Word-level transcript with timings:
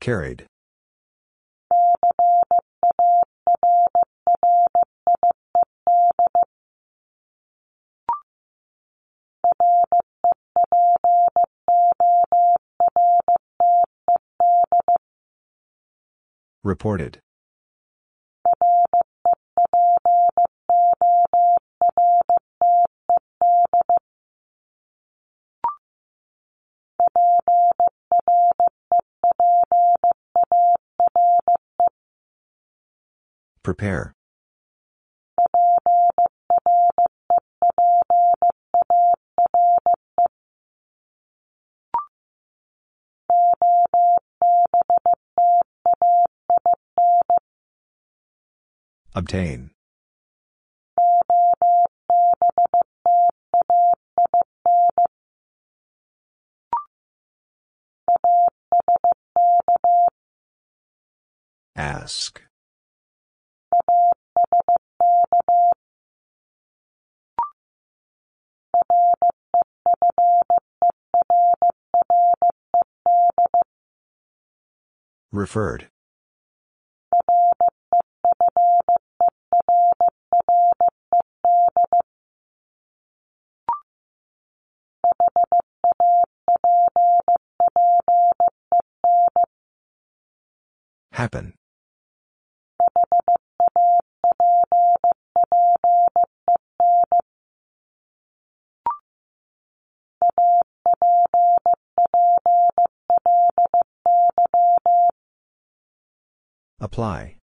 Carried. 0.00 0.46
Reported. 16.64 17.20
Prepare. 33.62 34.14
Obtain. 49.14 49.70
Ask. 61.76 62.42
Referred. 75.32 75.88
Happen. 91.12 91.59
Apply. 106.80 107.36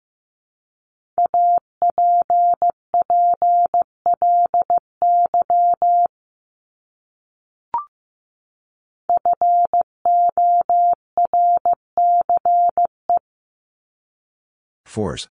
Force. 14.86 15.28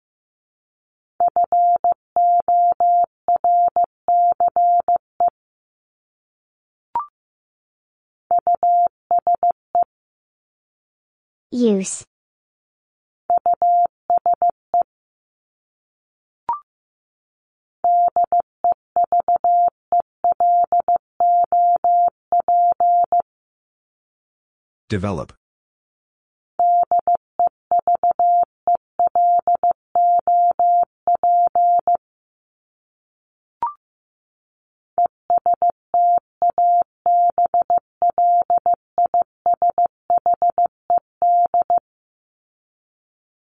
Use. 11.55 12.05
Develop. 24.89 25.33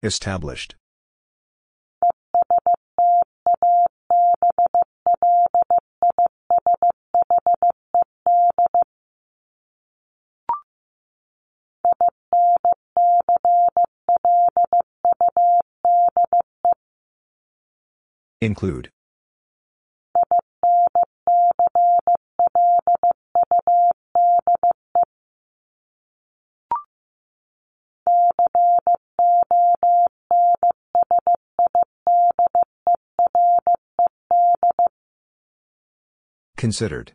Established. 0.04 0.76
Include. 18.42 18.90
Considered. 36.58 37.14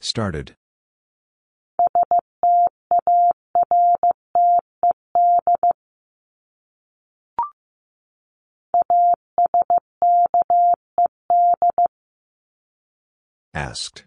Started. 0.00 0.56
Asked. 13.52 14.04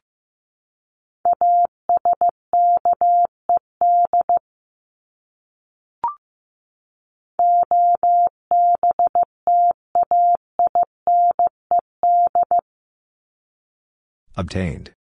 Obtained. 14.36 14.94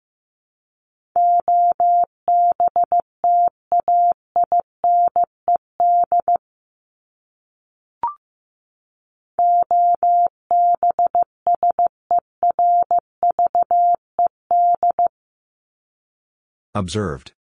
Observed. 16.74 17.32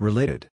Related. 0.00 0.51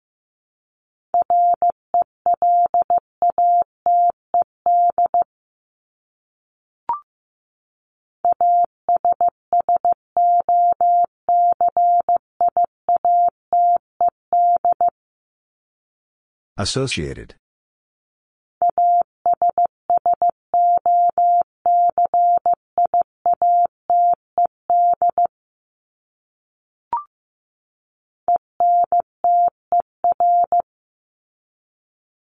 Associated. 16.56 17.36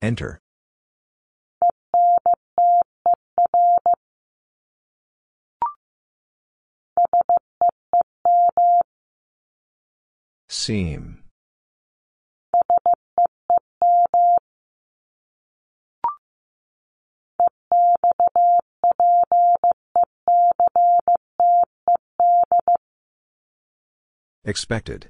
Enter. 0.02 0.40
Seem. 10.50 11.26
Expected. 24.44 25.10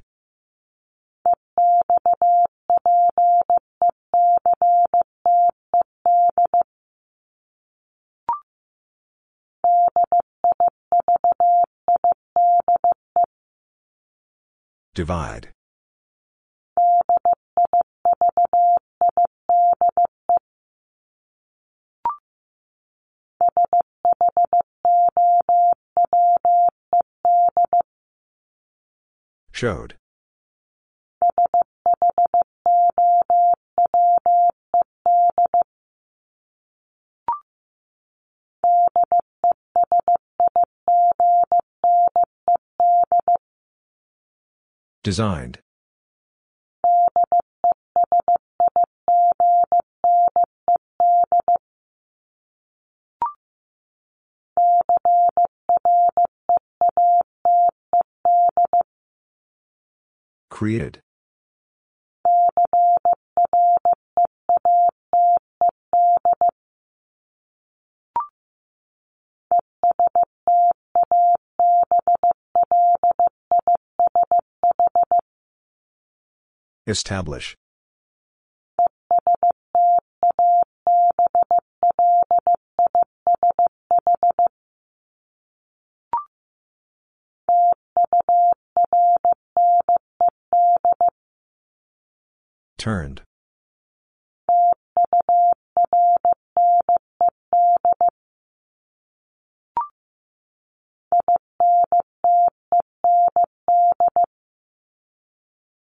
Divide. 14.94 15.55
Showed. 29.56 29.96
Designed. 45.04 45.65
Created. 60.56 61.02
Establish. 76.88 77.58
Turned. 92.86 93.24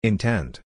Intend. 0.02 0.62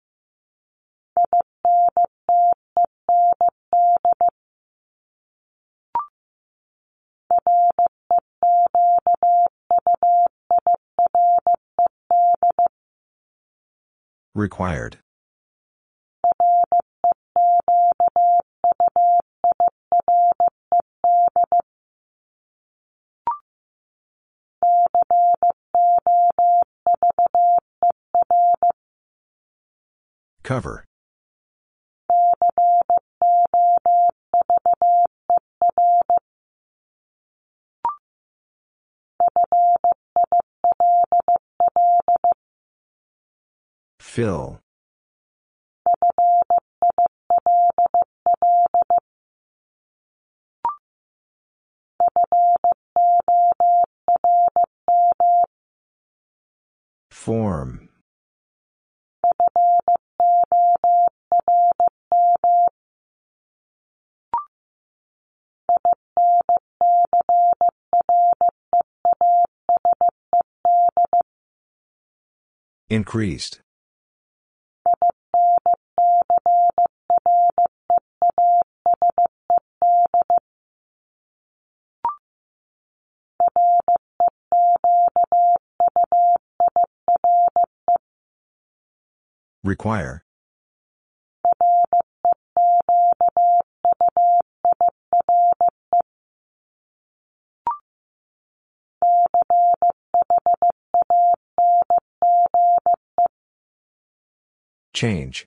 Required. 14.35 14.99
Cover. 30.47 30.85
Fill. 43.99 44.61
Form. 57.11 57.86
Increased. 72.89 73.61
Require. 89.65 90.26
Change. 104.97 105.47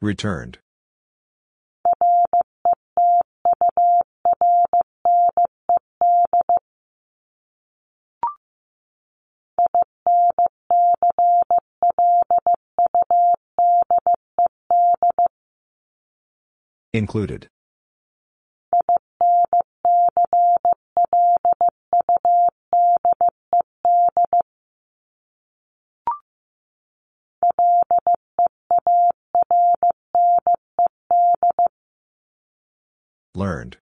Returned. 0.00 0.60
Included. 16.94 17.48
Learned. 33.34 33.81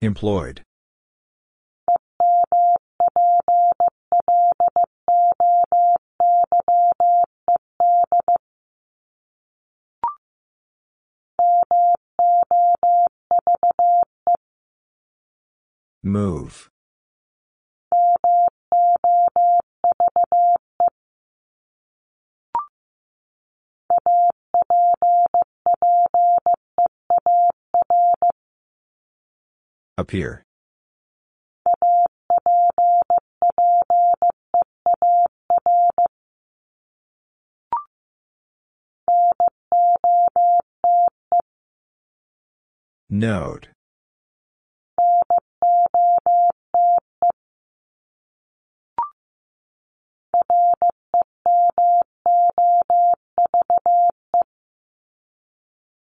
Employed. 0.00 0.62
Move. 16.04 16.70
Appear. 29.98 30.44
Note. 43.10 43.66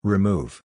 Remove. 0.03 0.63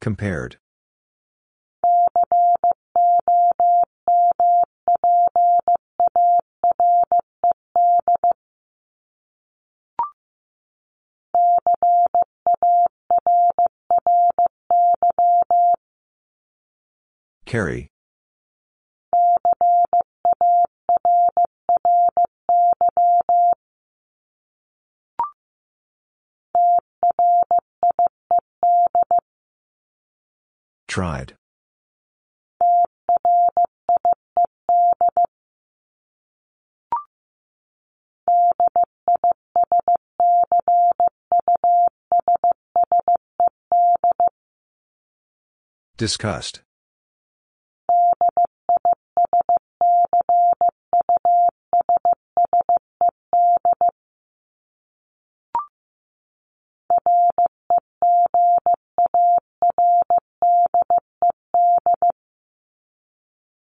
Compared. 0.00 0.58
Carry. 17.44 17.88
Tried. 30.88 31.34
Discussed. 45.96 46.62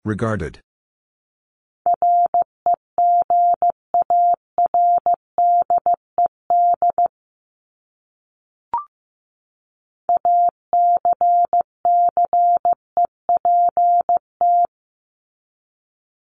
Regarded. 0.05 0.61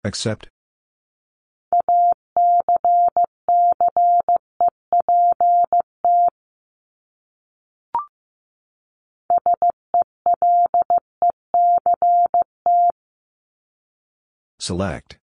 Accept. 0.05 0.52
Select. 14.63 15.19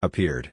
Appeared. 0.00 0.52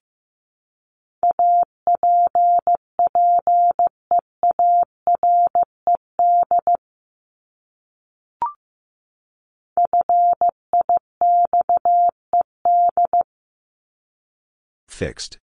Fixed. 14.96 15.40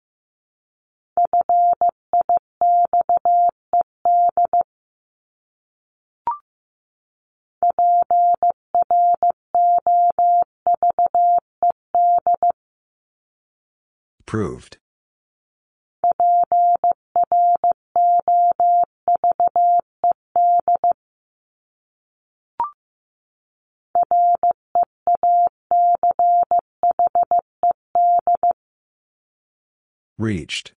Proved. 14.27 14.77
Reached. 30.19 30.73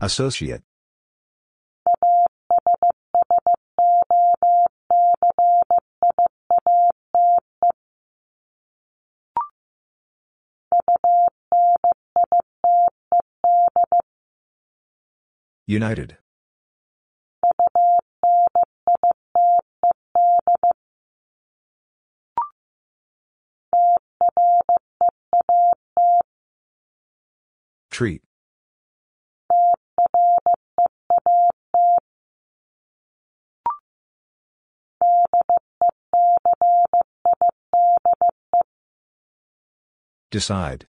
Associate. 0.00 0.62
United 15.66 16.16
Treat. 27.90 28.22
Decide. 40.30 40.86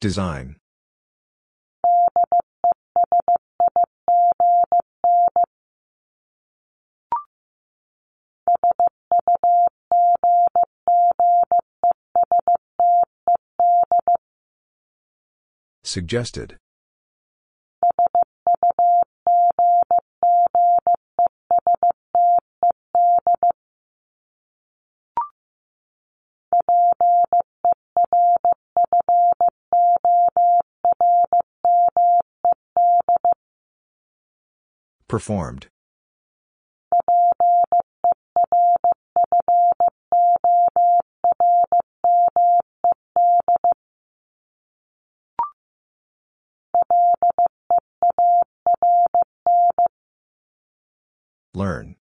Design. 0.00 0.56
Suggested. 15.84 16.56
Performed. 35.08 35.66
Learn. 51.54 51.96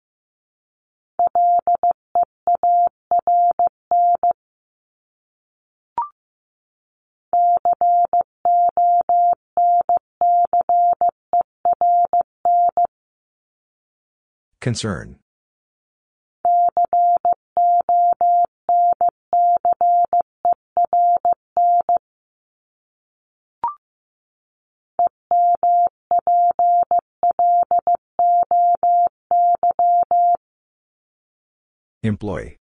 Concern. 14.67 15.15
Employee. 32.03 32.57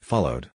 Followed. 0.00 0.50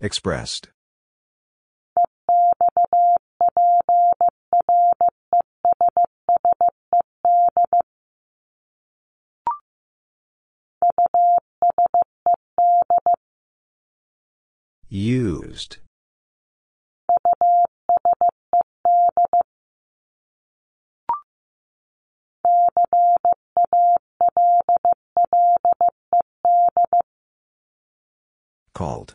Expressed. 0.00 0.70
Used. 14.92 15.76
Called. 28.74 29.14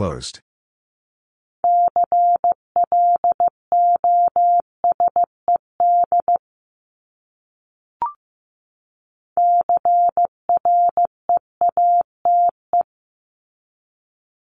Closed. 0.00 0.40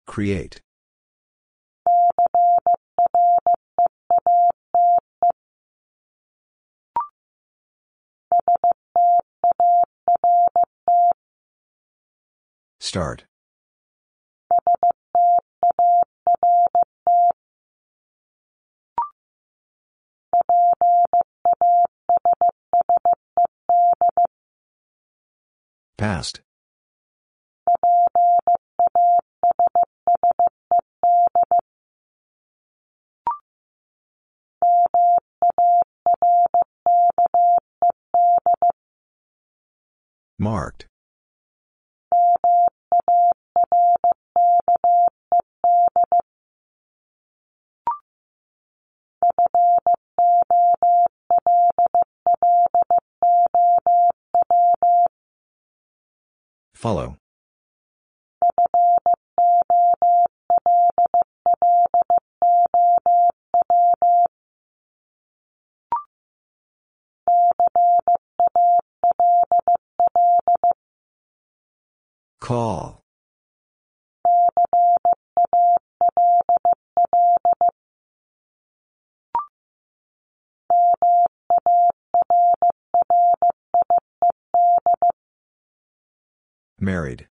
Create. 0.06 0.62
Start. 12.80 13.26
Passed. 25.98 26.42
Marked. 40.40 40.86
Follow. 56.88 57.17
Call. 72.39 72.97
Married. 86.88 87.28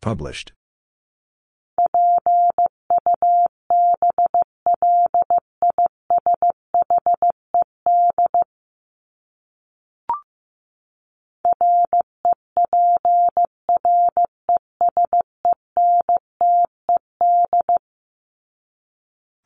Published. 0.00 0.52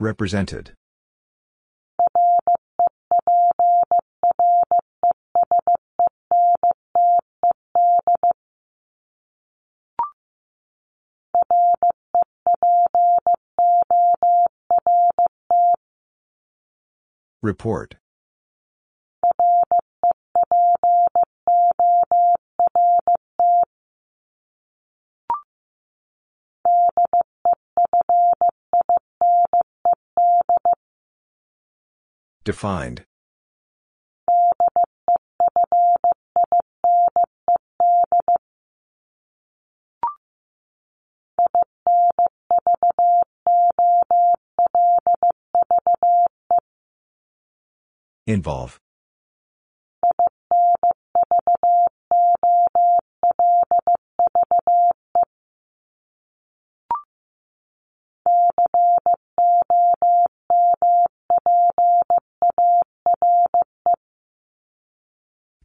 Represented. 0.00 0.72
Report. 17.42 17.99
Defined. 32.42 33.05
Involve. 48.26 48.81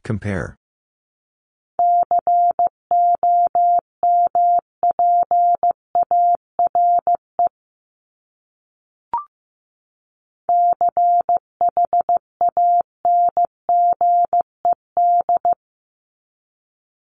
Compare. 0.06 0.54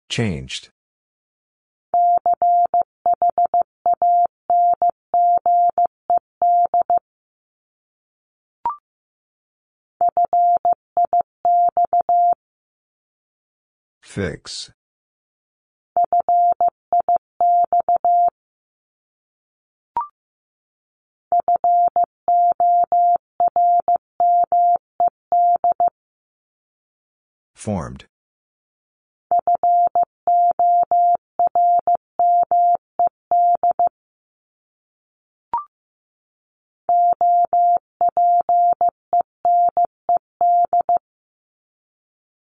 Changed. 0.08 0.73
Fix. 14.14 14.70
Formed. 27.56 28.04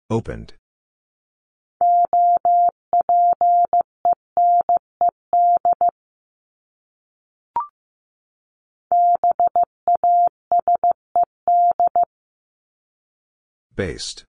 Opened. 0.09 0.58
Based. 13.79 14.25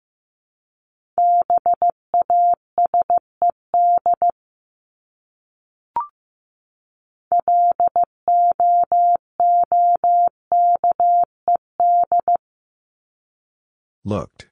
Looked. 14.03 14.49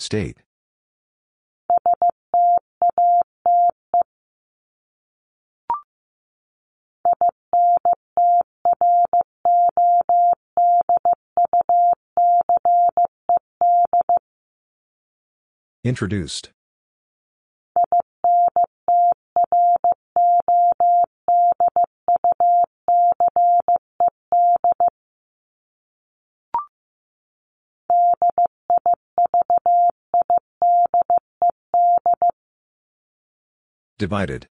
State. 0.00 0.38
Introduced. 15.84 16.50
Divided. 33.98 34.51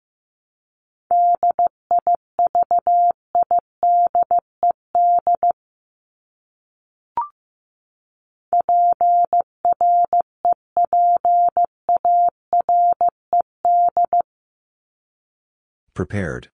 Prepared. 15.94 16.48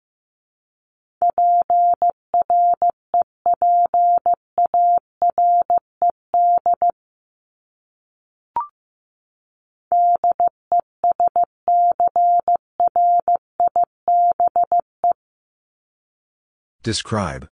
Describe. 16.83 17.47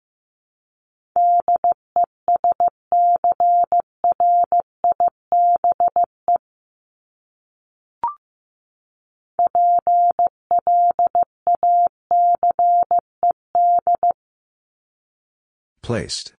Placed. 15.84 16.34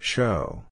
Show. 0.00 0.64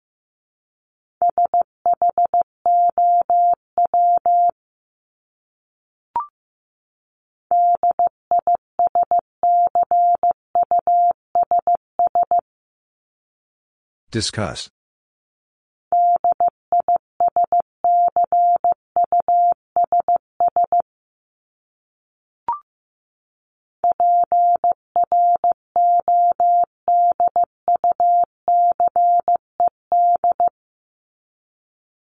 Discuss. 14.10 14.68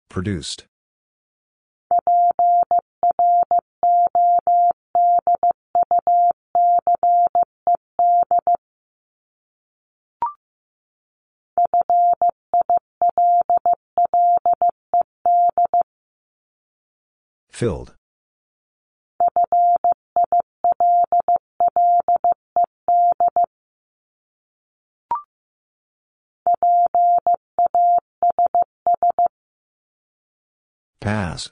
Produced. 0.09 0.70
Filled. 17.61 17.93
Pass. 30.99 31.51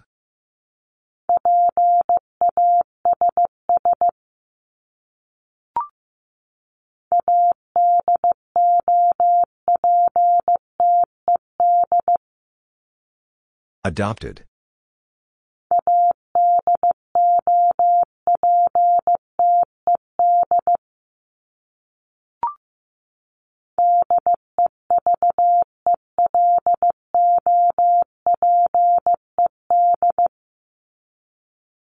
Adopted. 13.84 14.49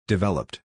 Developed. 0.08 0.62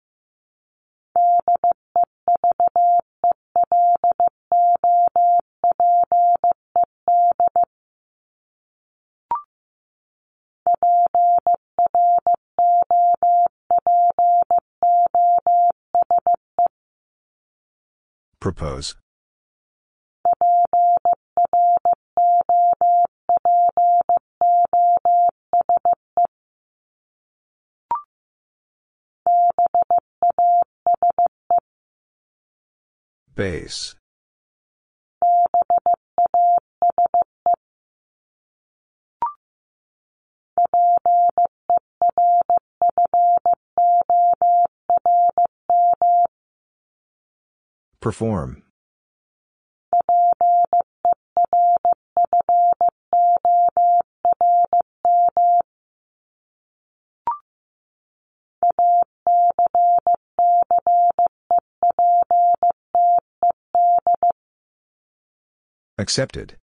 Propose. 18.39 18.95
Base. 33.41 33.95
Perform. 47.99 48.61
Accepted. 66.01 66.57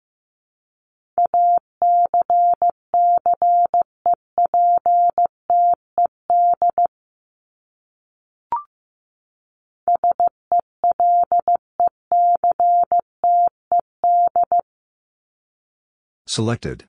Selected. 16.28 16.84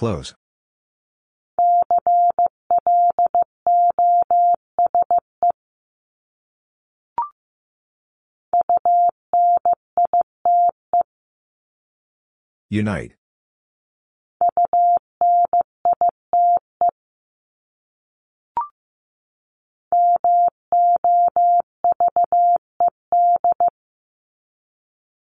Close. 0.00 0.34
Unite. 12.70 13.12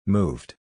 Moved. 0.05 0.59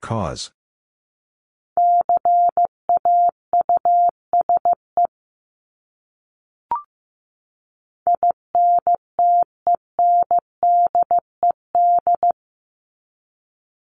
Cause. 0.00 0.52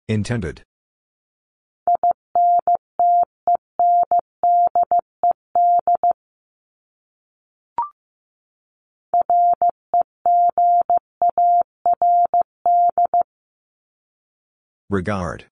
Intended. 0.09 0.64
Regard. 14.88 15.46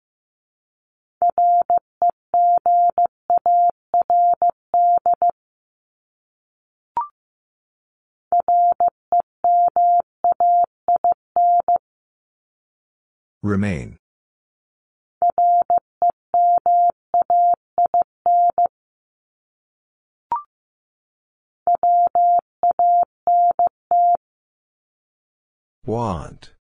Remain. 13.43 13.99
Want. 25.85 26.54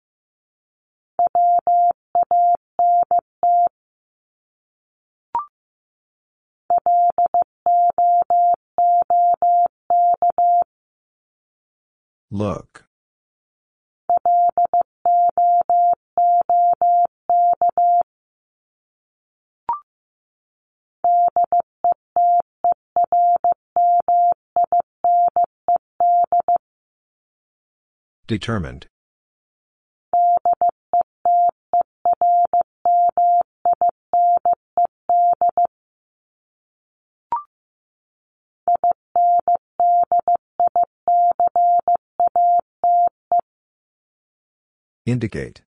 Look. 12.34 12.86
Determined. 28.26 28.86
Indicate. 45.04 45.62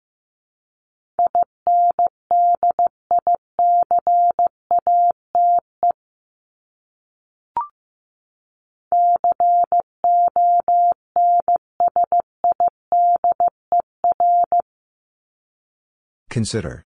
Consider. 16.30 16.84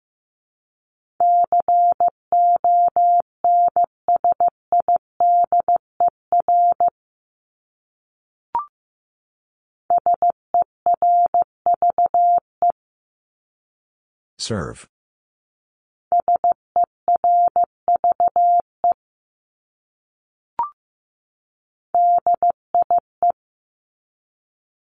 Serve. 14.37 14.87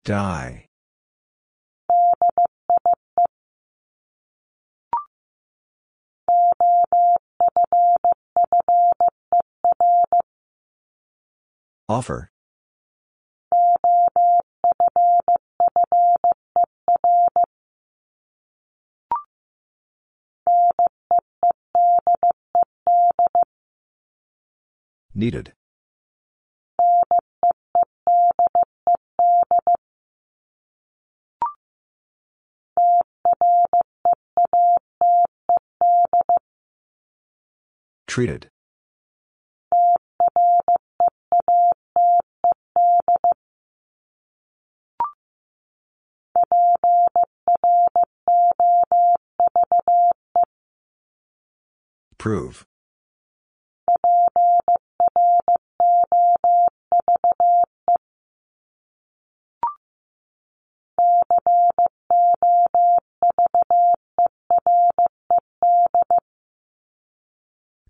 Die. 0.04 0.68
Offer. 11.88 12.31
Needed. 25.22 25.54
Treated. 38.08 38.50
Prove. 52.18 52.66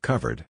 Covered. 0.02 0.46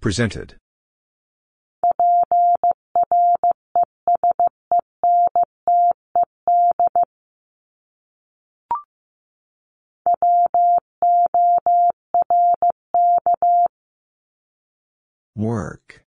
Presented. 0.00 0.56
Work. 15.36 16.02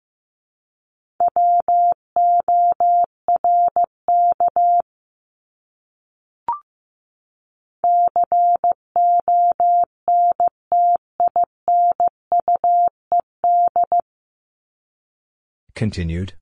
Continued. 15.76 16.34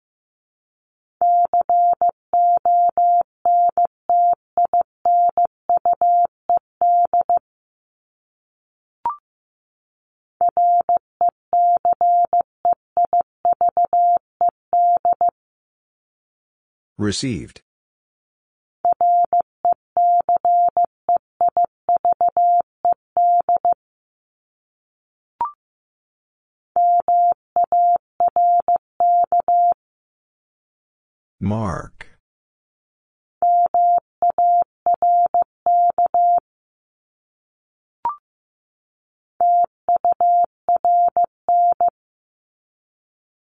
Received. 16.98 17.62
Mark. 31.40 32.08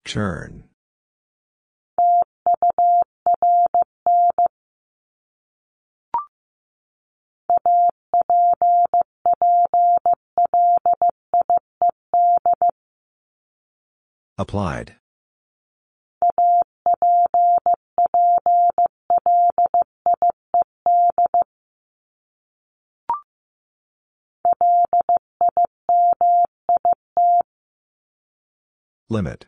Turn. 0.06 0.61
Applied. 14.42 14.96
Limit. 29.10 29.46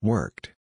Worked. 0.00 0.53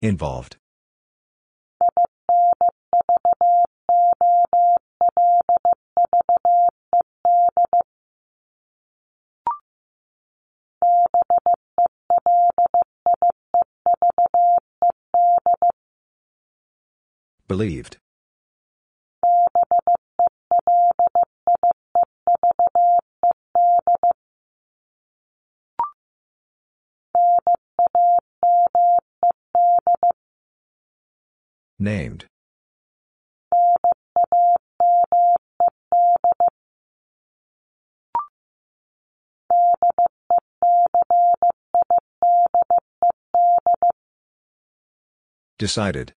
Involved. 0.00 0.58
Believed. 17.48 17.96
Named. 31.80 32.26
Decided. 45.58 46.14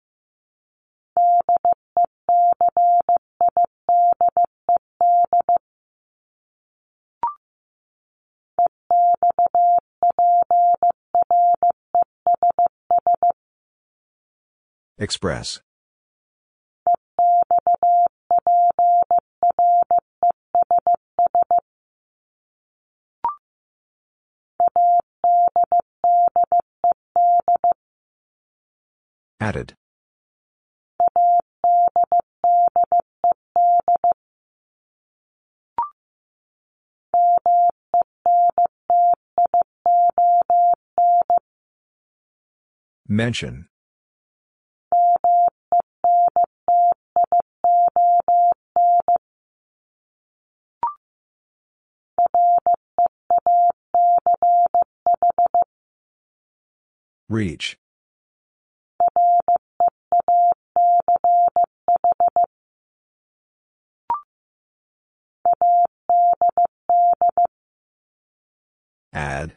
Express. 15.01 15.61
Added. 29.41 29.75
Mention. 43.07 43.69
Reach. 57.29 57.77
Add. 69.13 69.53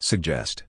Suggest. 0.00 0.64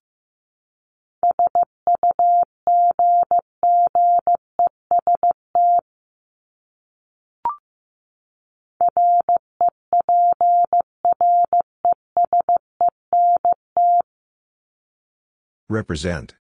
Represent. 15.72 16.36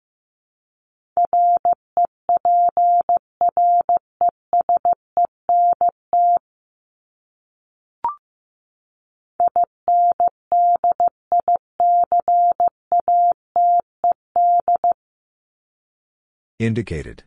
Indicated. 16.57 17.25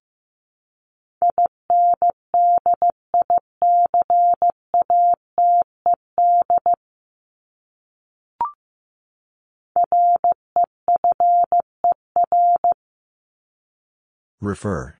Refer. 14.40 14.96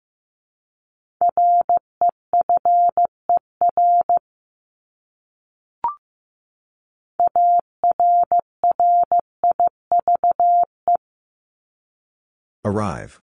Arrive. 12.64 13.20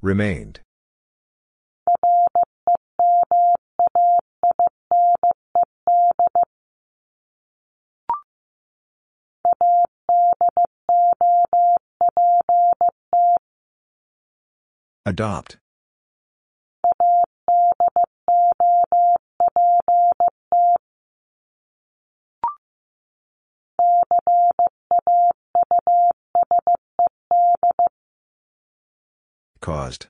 Remained. 0.00 0.60
Adopt. 15.06 15.56
Caused. 29.60 30.08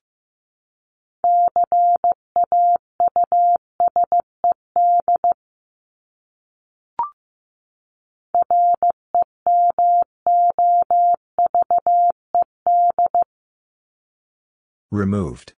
Removed. 14.93 15.53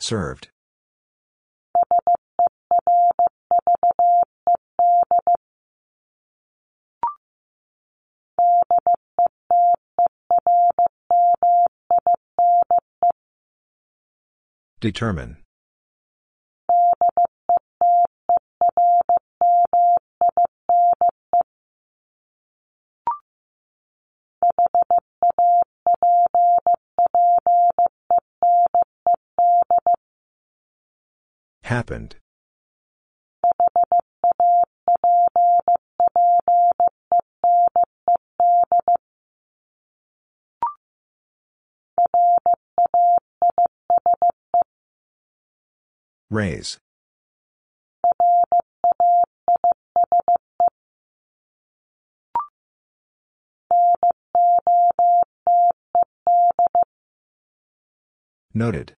Served. 0.00 0.48
Determine. 14.80 15.36
Happened. 31.62 32.16
Raise. 46.30 46.78
Noted. 58.54 58.94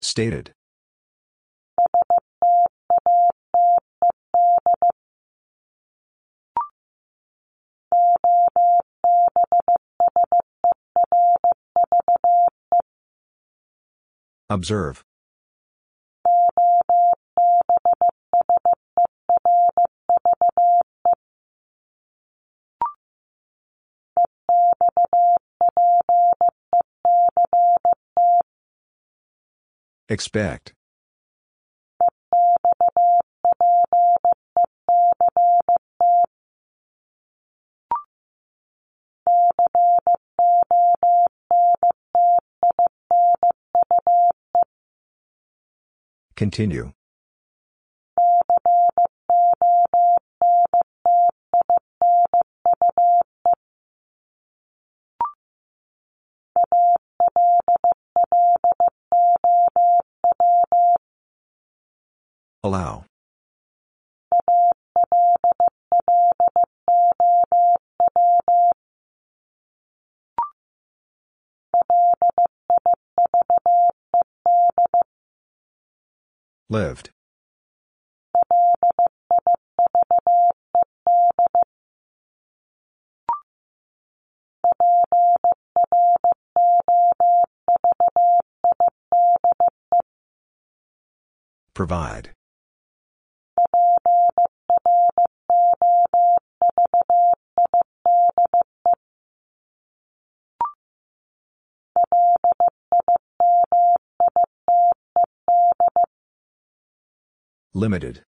Stated. 0.00 0.54
Observe. 14.50 15.04
Expect. 30.08 30.74
Continue. 46.36 46.92
Allow. 62.62 63.09
Lived. 76.70 77.10
Provide. 91.74 92.30
Limited. 107.72 108.24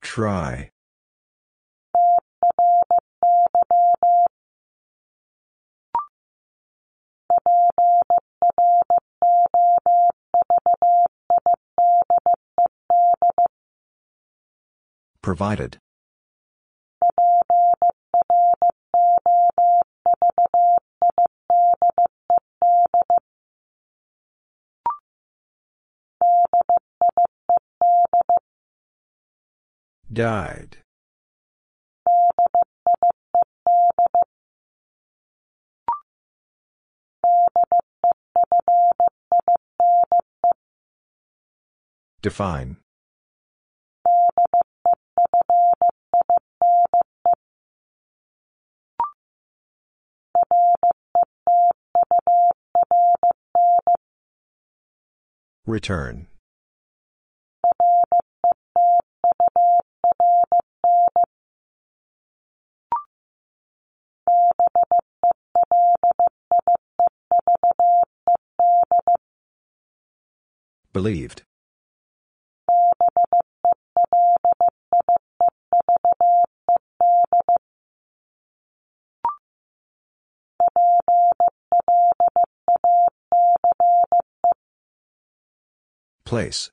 Try. 0.00 0.70
Provided. 15.22 15.78
Died. 30.12 30.78
Define. 42.22 42.76
Return. 55.66 56.26
Believed. 70.92 71.44
Place. 86.24 86.70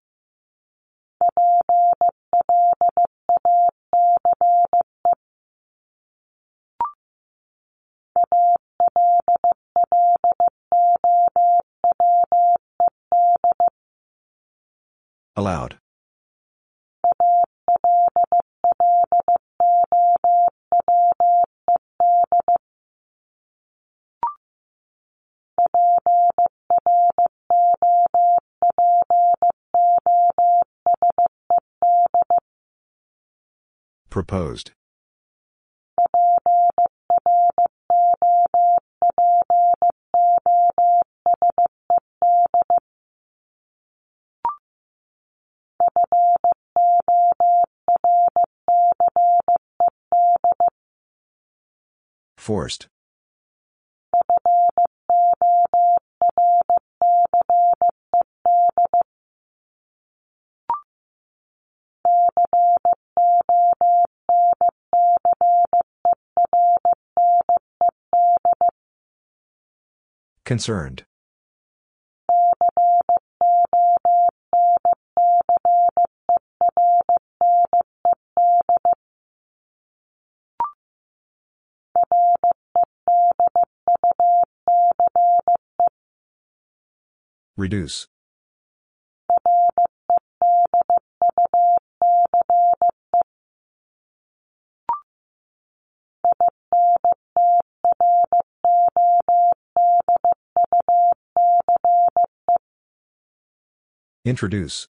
Allowed. 15.36 15.80
Proposed. 34.18 34.72
Forced. 52.38 52.88
Concerned. 70.48 71.04
Reduce. 87.58 88.08
Introduce. 104.28 104.90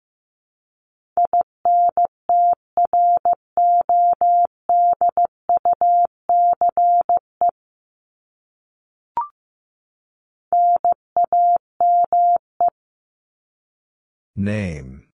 Name. 14.38 15.09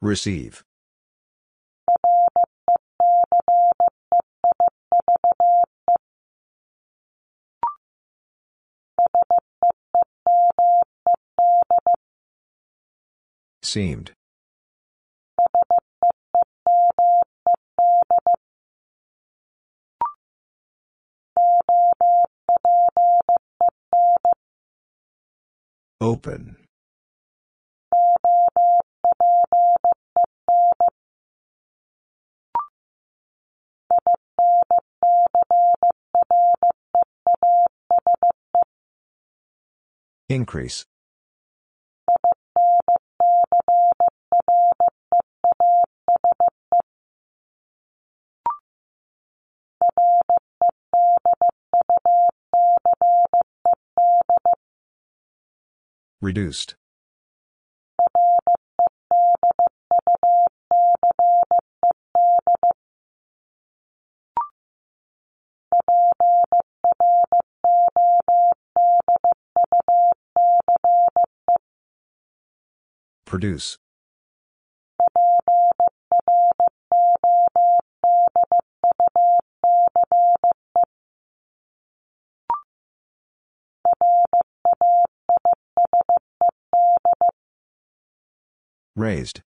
Receive. 0.00 0.64
Seemed. 13.78 14.10
Open. 26.00 26.56
Increase. 40.28 40.87
Reduced. 56.20 56.74
Produce. 73.24 73.78
Raised. 88.98 89.42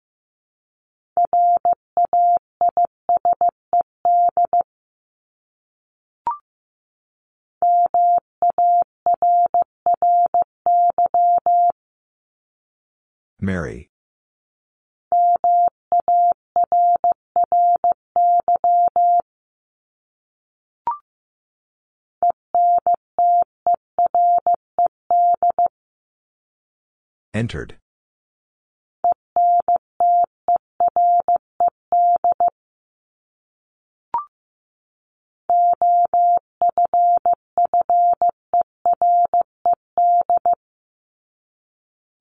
Marry. 13.41 13.89
Entered. 27.33 27.79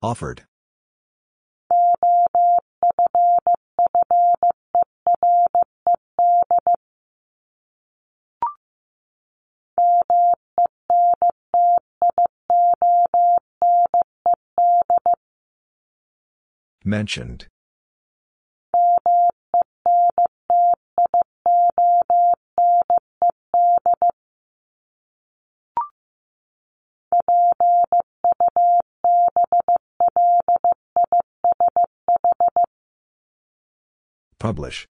Offered. 0.00 0.46
Mentioned. 16.84 17.48
Publish. 34.38 34.86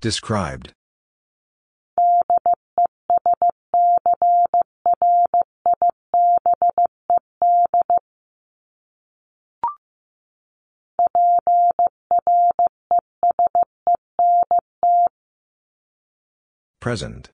Described. 0.00 0.74
Present. 16.80 17.30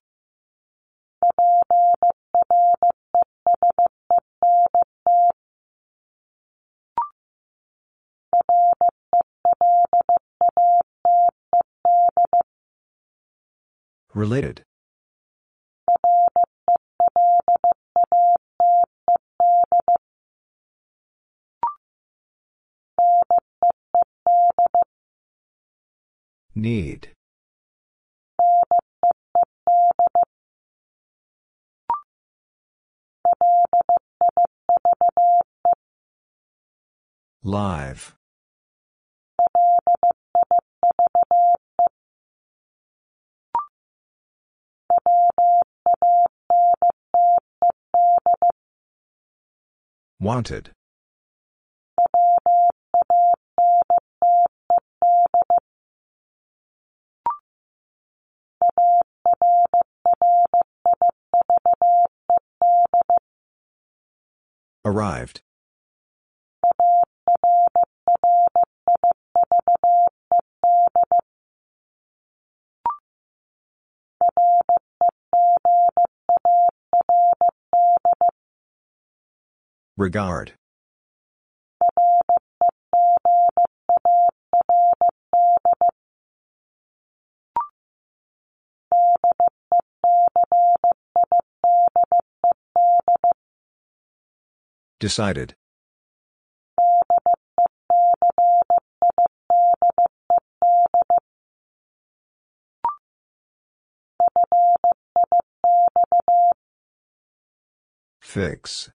Related. 14.15 14.63
Need. 26.61 27.09
Live. 37.43 38.15
Wanted. 50.21 50.73
Arrived. 64.85 65.43
Regard. 79.97 80.55
Decided. 95.01 95.55
Fix. 108.21 108.91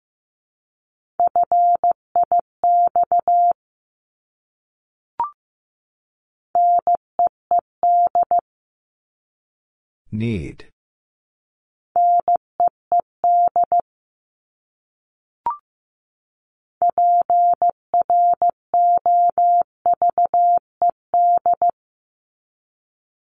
Need. 10.12 10.73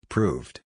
Proved. 0.09 0.61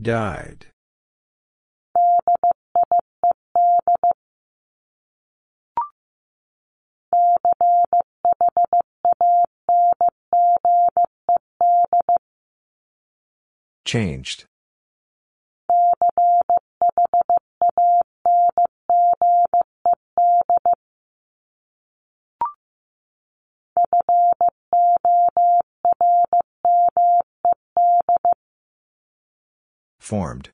Died. 0.00 0.66
Changed. 13.84 14.49
Formed. 30.10 30.50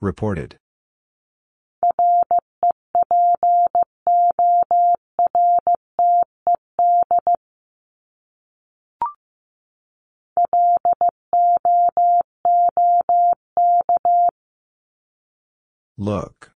Reported. 0.00 0.58
Look. 16.00 16.52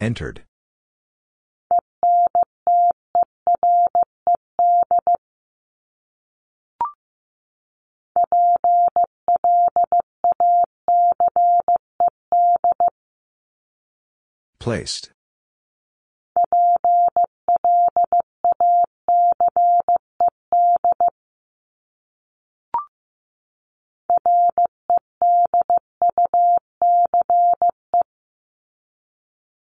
Entered. 0.00 0.44
Placed. 14.58 15.10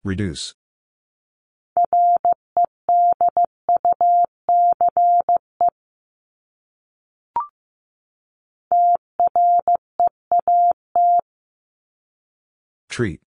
Reduce. 0.03 0.55
Treat. 12.89 13.21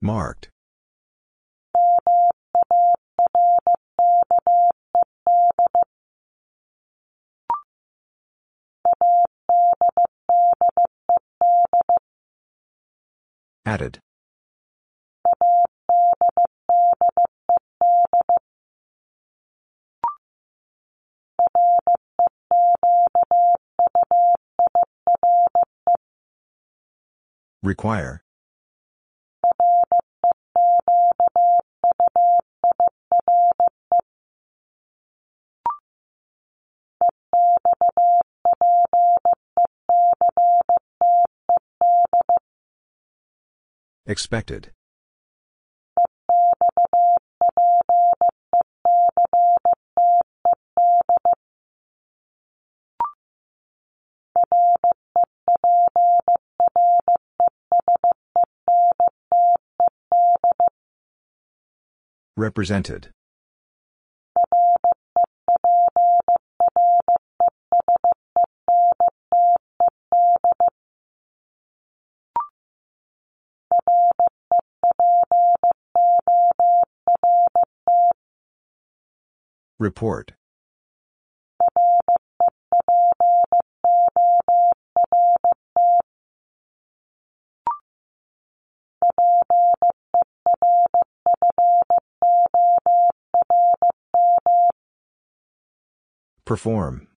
Marked. 0.00 0.53
Added. 13.66 13.98
Require. 27.62 28.23
Expected. 44.06 44.70
Represented. 62.36 63.08
Report. 79.78 80.32
Perform. 96.44 97.08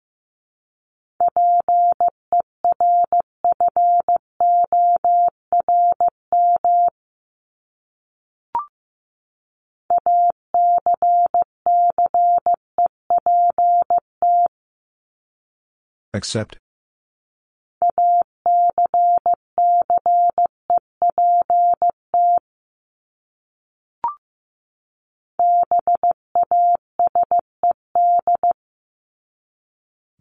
Accept 16.14 16.58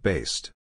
Based. 0.03 0.56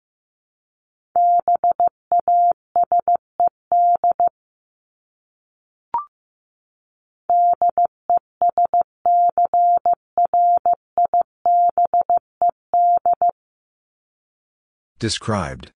Described. 14.98 15.72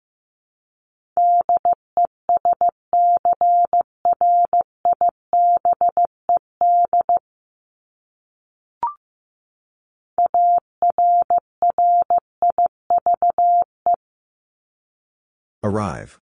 Arrive. 15.64 16.20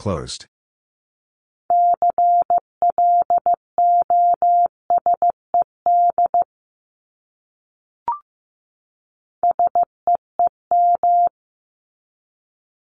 Closed. 0.00 0.46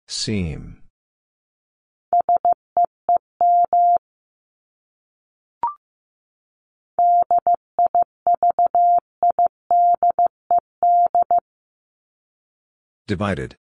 Seem. 0.08 0.82
Divided. 13.06 13.58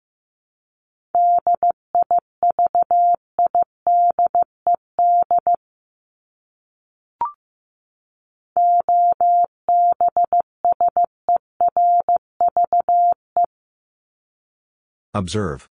Observe. 15.19 15.69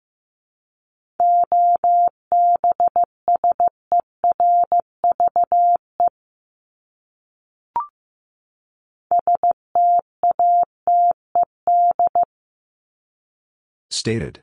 Stated. 13.90 14.42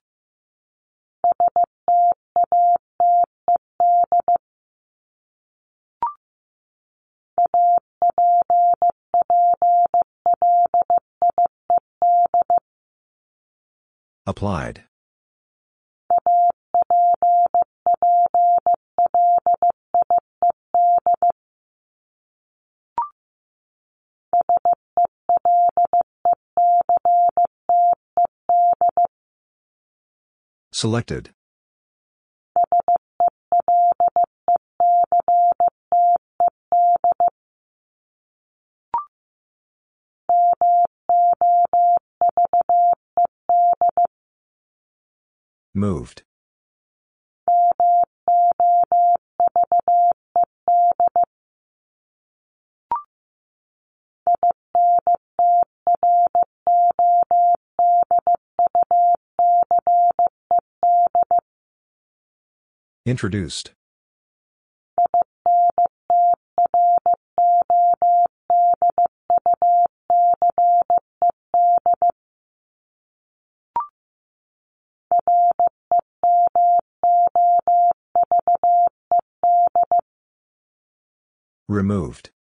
Applied. 14.25 14.85
Selected. 30.75 31.29
Moved. 45.73 46.24
Introduced. 63.07 63.71
Removed. 81.67 82.31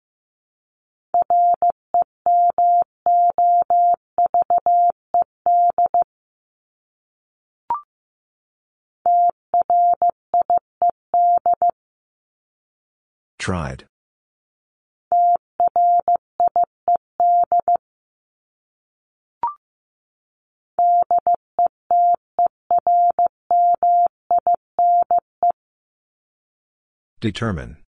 Tried. 13.44 13.84
Determine. 27.20 27.83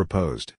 Proposed. 0.00 0.54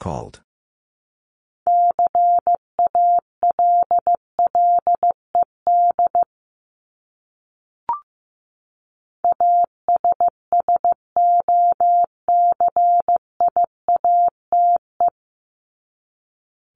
Called. 0.00 0.40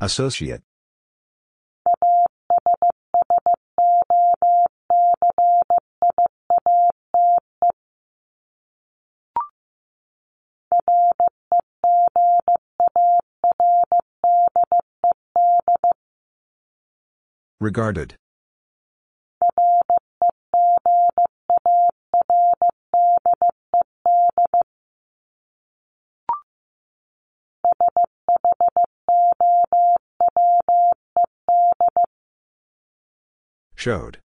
Associate. 0.02 0.60
Regarded. 17.60 18.16
Showed. 33.82 34.18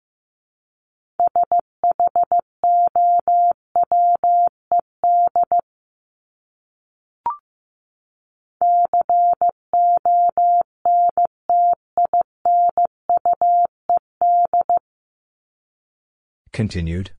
Continued. 16.52 17.12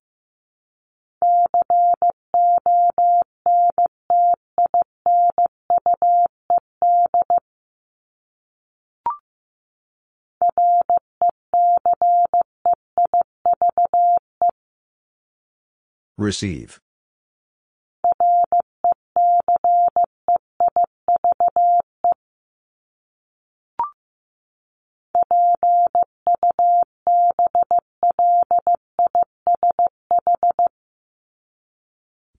Receive. 16.18 16.80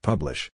Publish. 0.03 0.51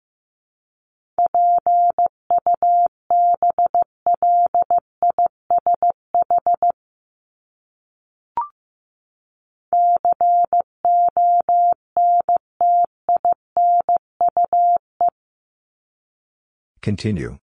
Continue. 16.82 17.38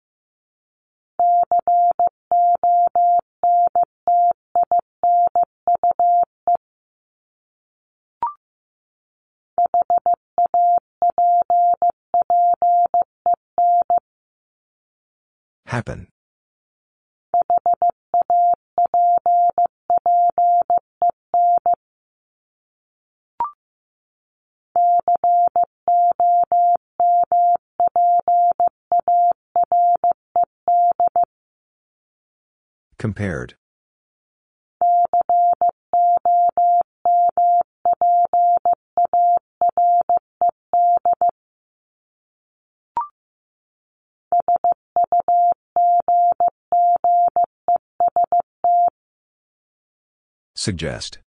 Happen. 15.66 16.08
Compared. 32.98 33.54
Suggest. 50.56 51.18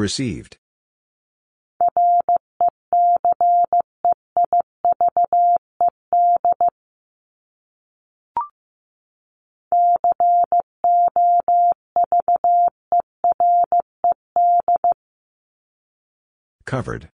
Received. 0.00 0.56
Covered. 16.64 17.10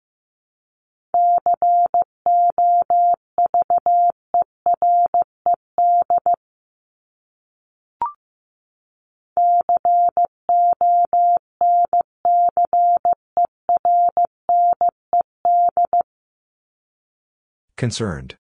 Concerned. 17.80 18.36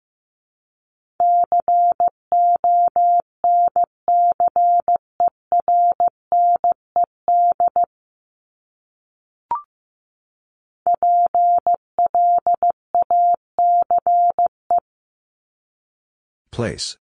Place. 16.52 16.99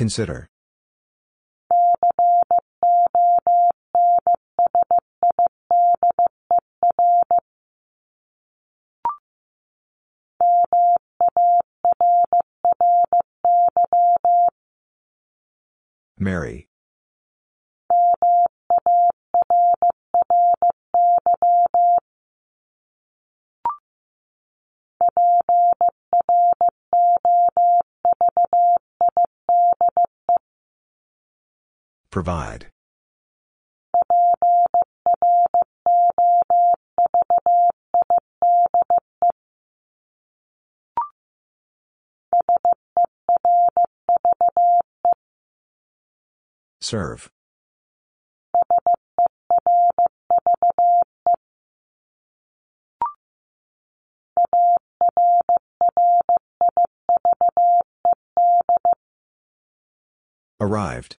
Consider. 0.00 0.48
Marry. 16.18 16.59
Provide. 32.20 32.66
Serve. 46.82 47.30
Arrived. 60.60 61.16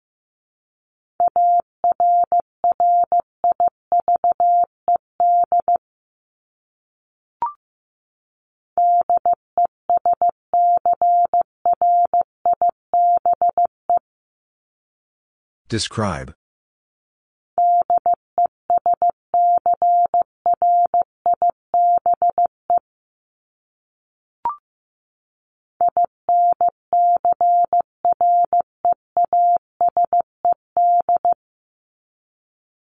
Describe. 15.72 16.34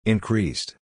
Increased. 0.04 0.76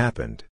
Happened. 0.00 0.44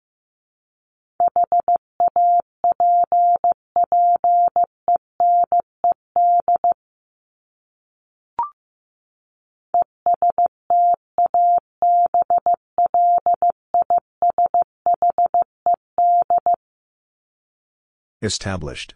Established. 18.21 18.95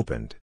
Opened. 0.00 0.36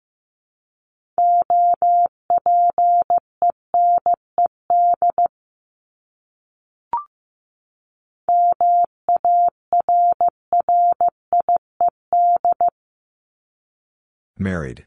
Married. 14.37 14.85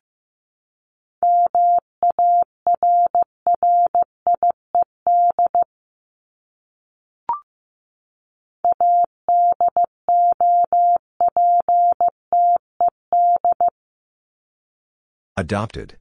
Adopted. 15.39 15.97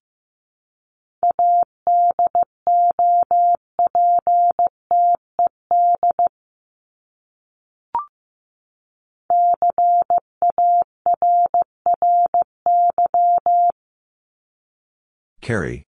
Carry. 15.40 15.84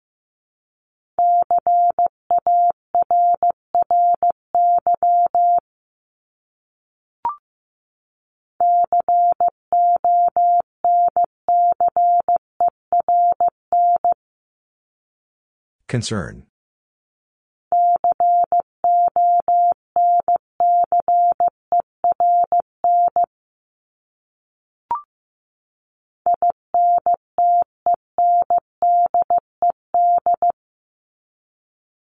Concern. 15.87 16.43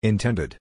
Intended. 0.02 0.61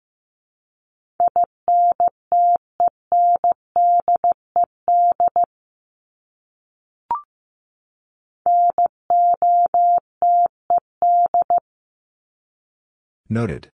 Noted. 13.33 13.71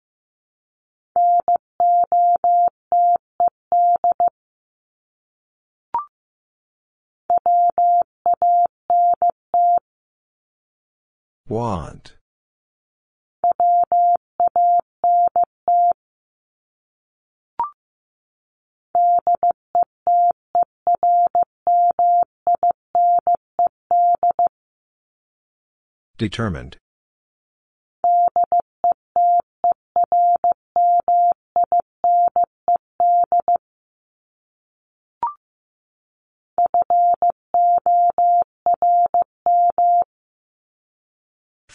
Want. 11.46 12.16
Determined. 26.16 26.78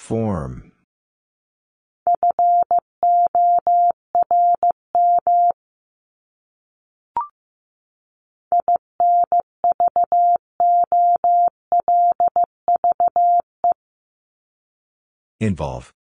Form. 0.08 0.72
Involve. 15.42 15.97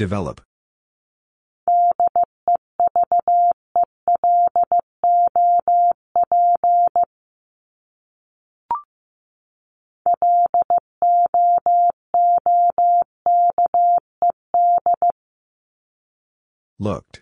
Develop. 0.00 0.40
Looked. 16.78 17.20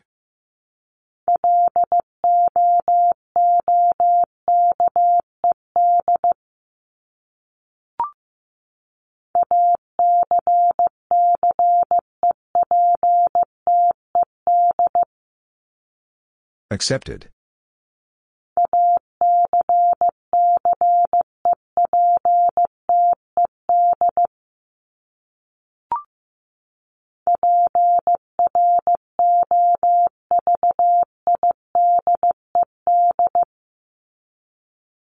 Accepted. 16.70 17.30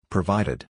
Provided. 0.09 0.68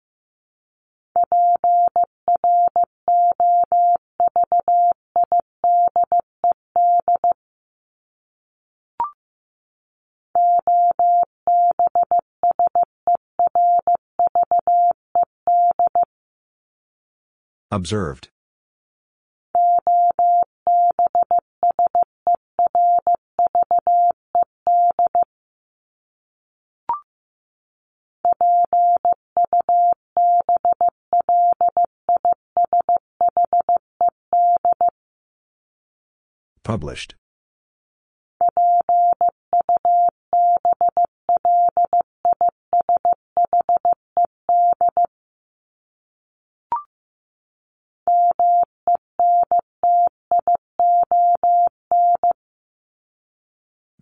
Observed. 17.75 18.29
Published. 36.63 37.15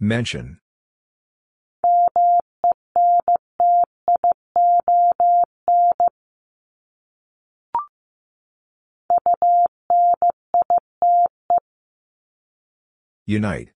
Mention. 0.03 0.59
Unite. 13.25 13.69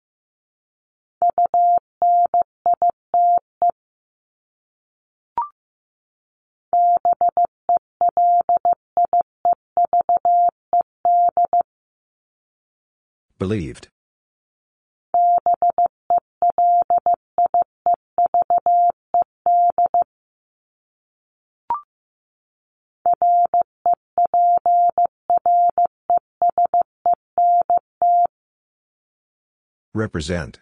Believed. 13.39 13.87
Represent. 29.97 30.59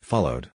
Followed. 0.00 0.52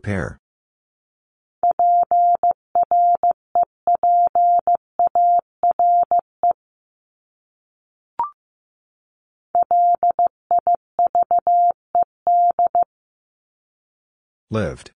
Prepare. 0.00 0.38
Lived. 14.50 14.92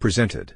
Presented. 0.00 0.54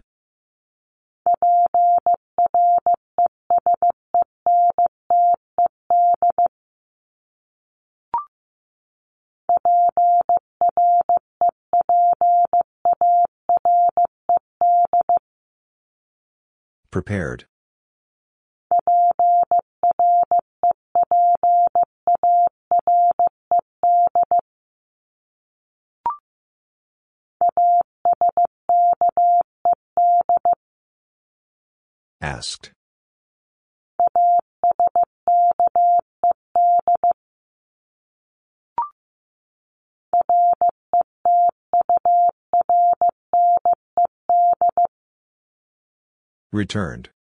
Prepared. 16.90 17.44
Asked. 32.44 32.72
Returned. 46.52 47.13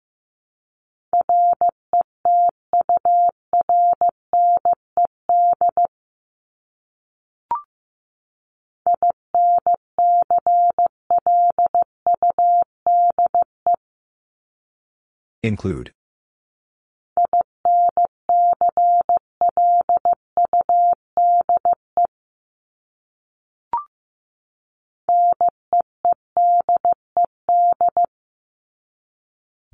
Include. 15.44 15.92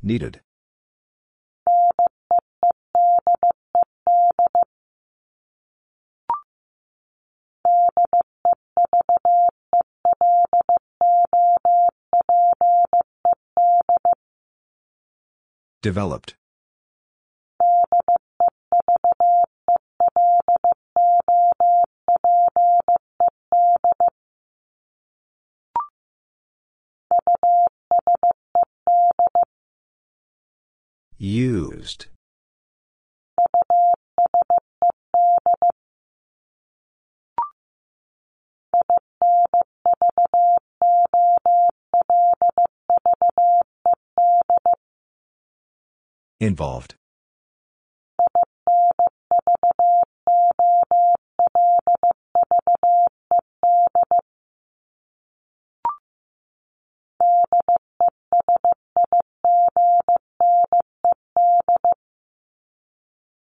Needed. 0.01 0.39
Developed. 15.81 16.35
Used. 31.19 32.07
Involved. 46.39 46.93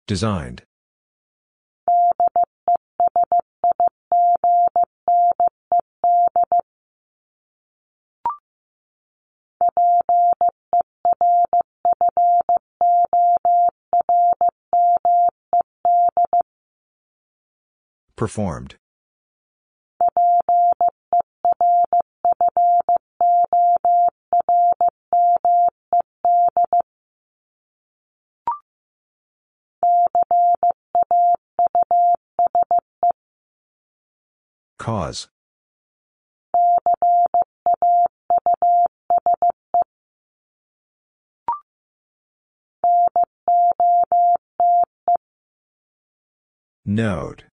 Designed. 0.07 0.65
Performed. 18.17 18.77
Cause. 34.79 35.29
Note. 46.85 47.45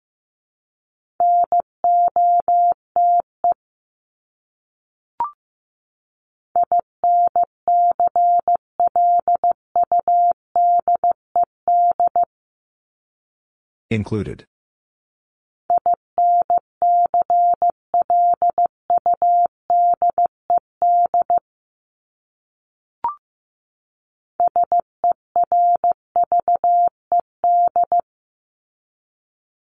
Included. 13.90 14.46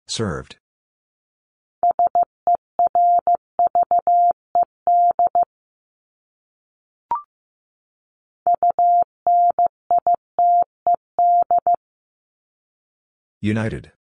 Served. 0.07 0.57
United. 13.41 13.93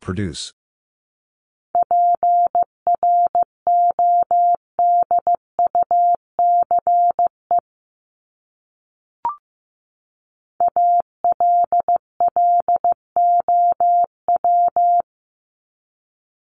Produce. 0.00 0.54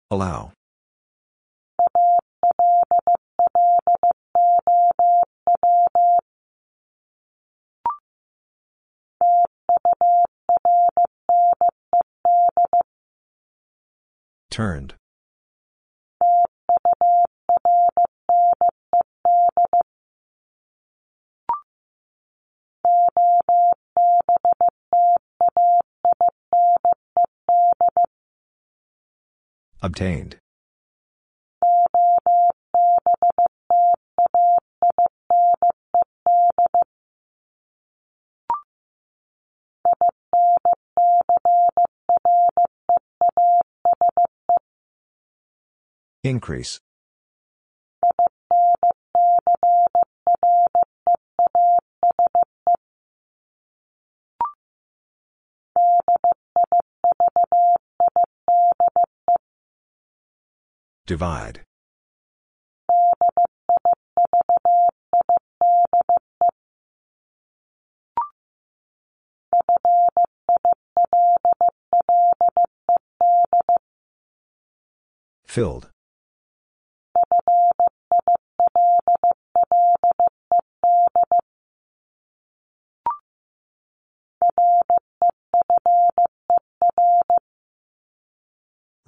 Allow. 0.09 0.51
Turned. 14.51 14.95
Obtained. 29.81 30.40
Increase. 46.23 46.79
Divide. 61.07 61.61
Filled. 75.45 75.89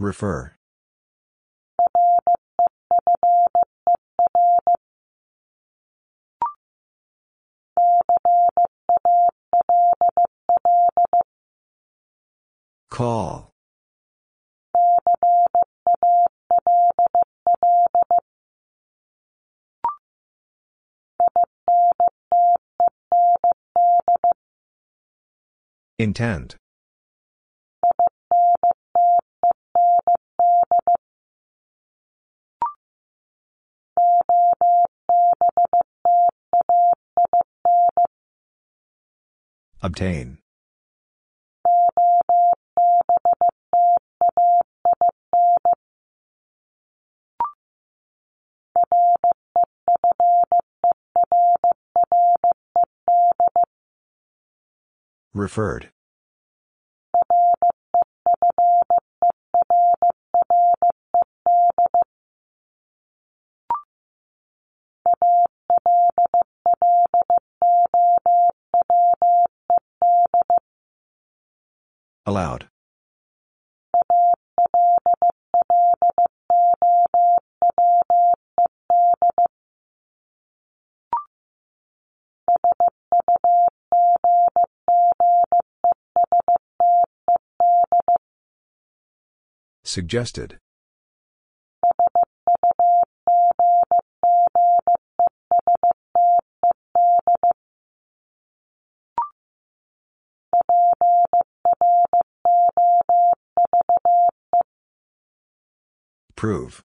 Refer. 0.04 0.54
Call. 12.90 13.50
Intend. 25.98 26.58
Obtain. 39.82 40.38
Referred. 55.34 55.90
Allowed. 72.26 72.70
Suggested. 89.84 90.60
Prove. 106.36 106.84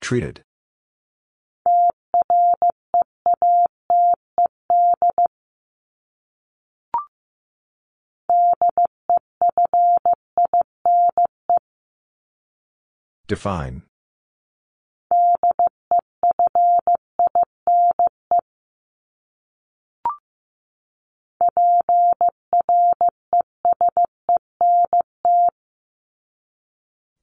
Treated. 0.00 0.47
Define. 13.28 13.82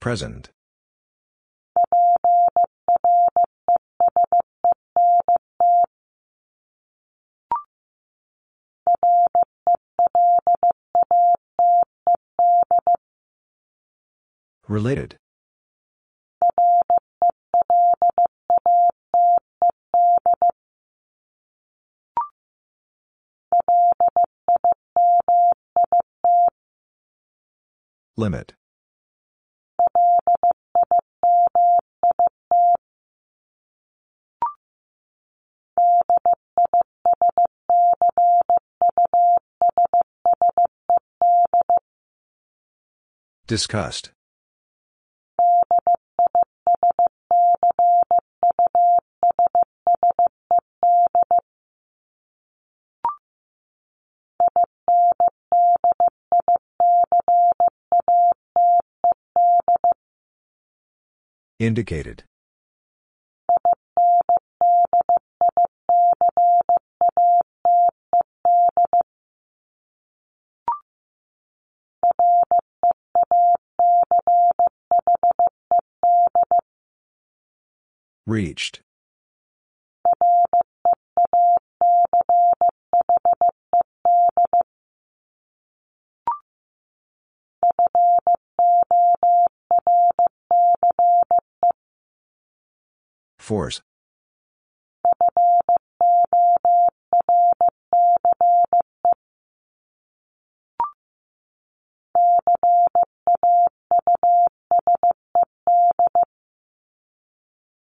Present. 0.00 0.50
Related. 14.68 15.16
Limit. 28.18 28.54
Discussed. 43.46 44.10
Indicated. 61.58 62.24
Reached. 78.26 78.80
Force. 93.46 93.80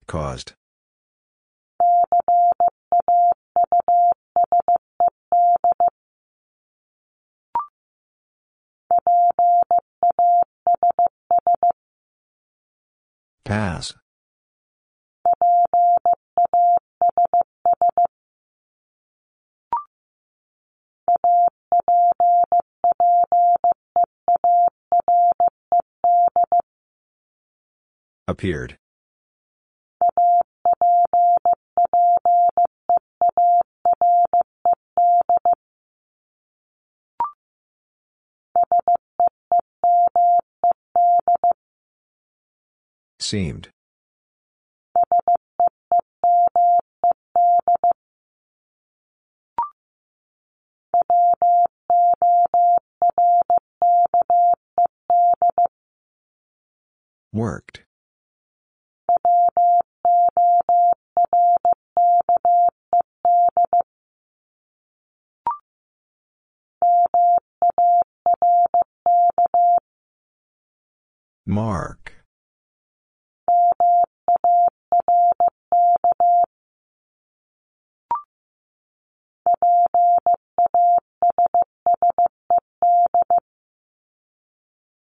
Caused. 0.06 0.52
Pass. 13.46 13.94
Appeared. 28.28 28.76
Seemed. 43.20 43.70
Worked. 57.36 57.82
Mark. 71.44 72.14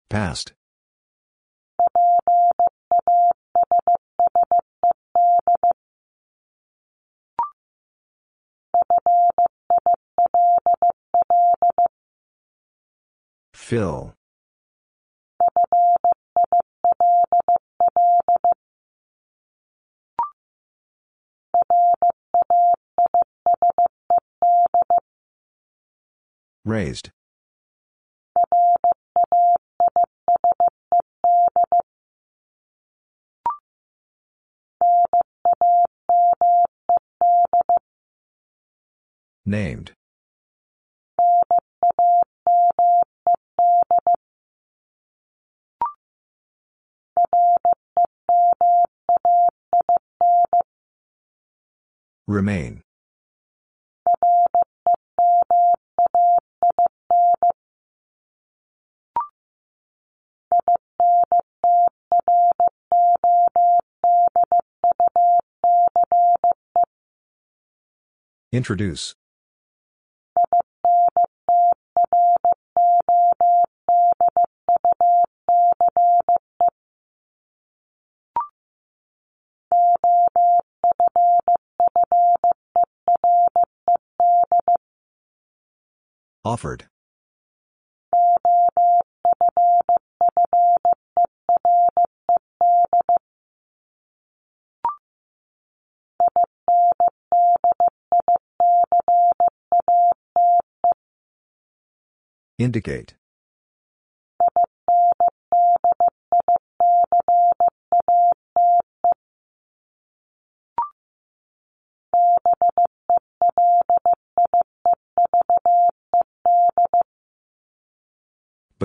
Passed. 0.09 0.51
Fill. 13.65 14.13
Raised. 26.63 27.09
Named. 39.43 39.93
Remain. 52.27 52.81
Introduce. 68.51 69.15
Offered. 86.45 86.85
Indicate. 102.59 103.15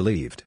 Believed. 0.00 0.44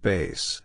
Base. 0.00 0.62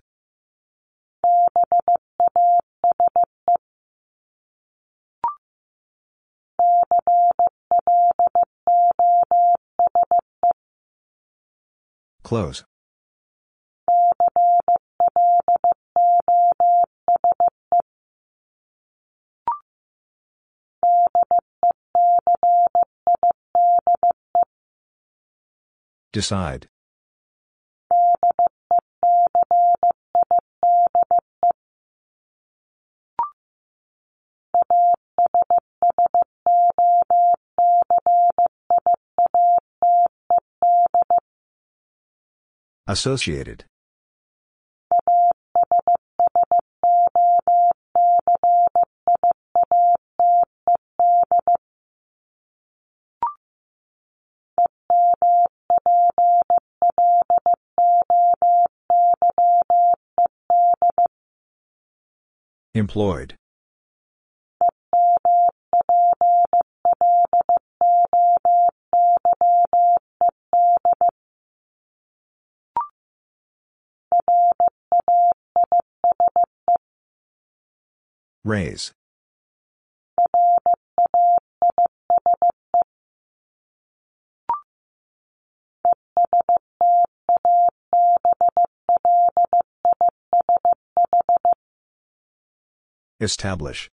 Close. 12.23 12.63
Decide. 26.13 26.67
Associated. 42.87 43.65
Employed. 62.77 63.35
Raise. 78.43 78.93
Establish. 93.19 93.89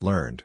Learned. 0.00 0.44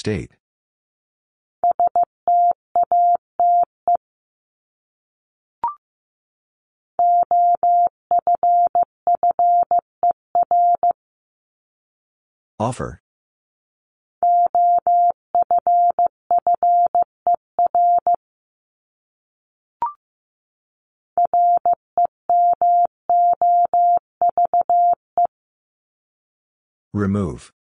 State. 0.00 0.30
Offer. 12.58 13.02
Remove. 26.94 27.52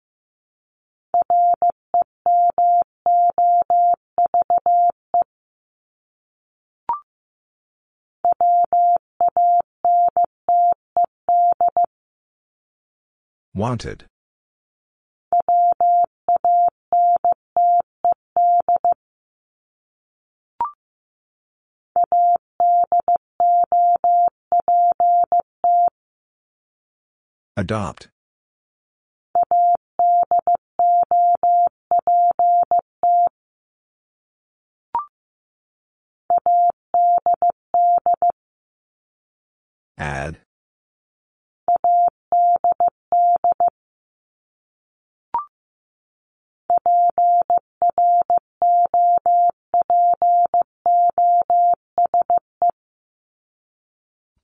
Wanted. 13.59 14.05
Adopt. 27.57 28.07
Add. 39.97 40.39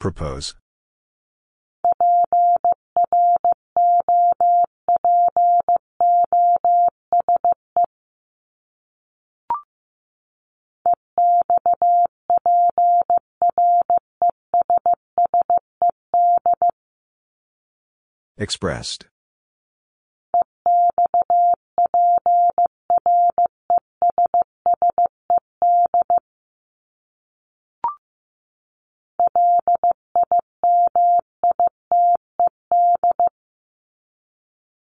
Propose. 0.05 0.53
Expressed. 18.37 19.07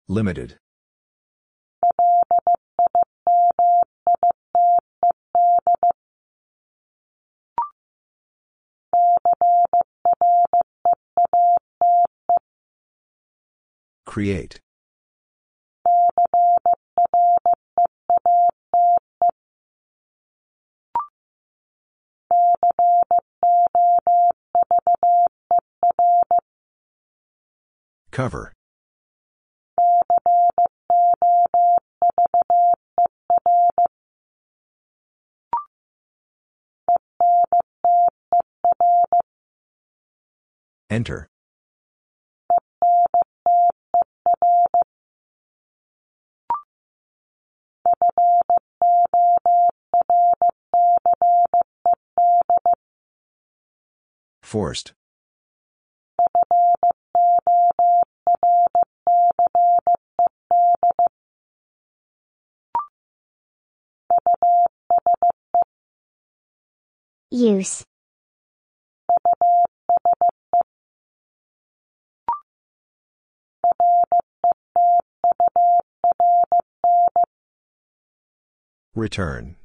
Limited. 0.08 0.56
Create. 14.04 14.60
Cover. 28.12 28.55
Enter. 40.88 41.28
Forced. 54.42 54.92
Use 67.30 67.84
Return. 78.96 79.56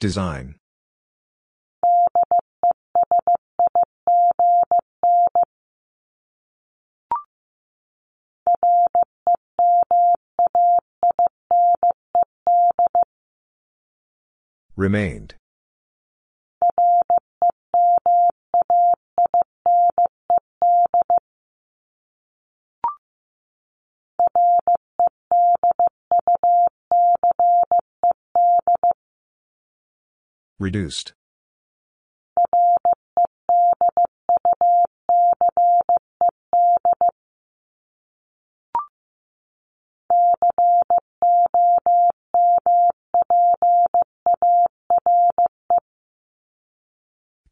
Design. 0.00 0.59
Remained. 14.76 15.34
Reduced. 30.58 31.12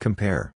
Compare. 0.09 0.53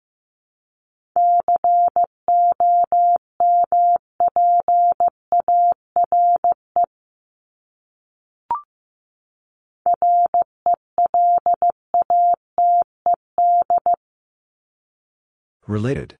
Related. 15.66 16.16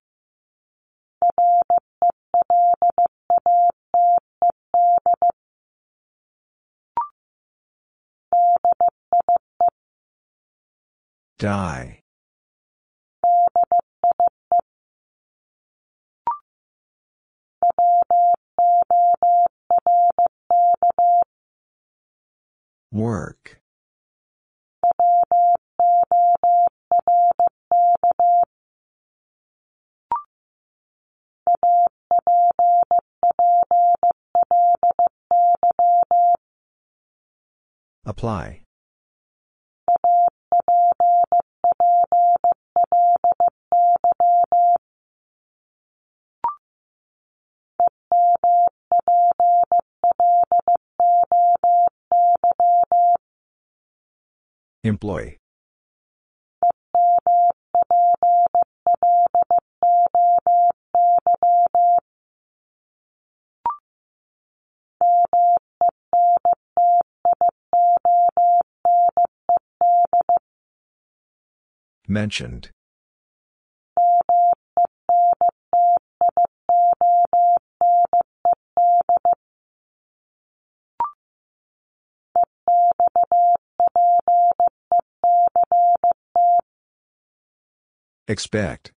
Die. 11.38 11.99
Work. 22.92 23.60
Apply. 38.04 38.62
Employ. 54.82 55.36
Mentioned. 72.08 72.70
Expect. 88.30 88.92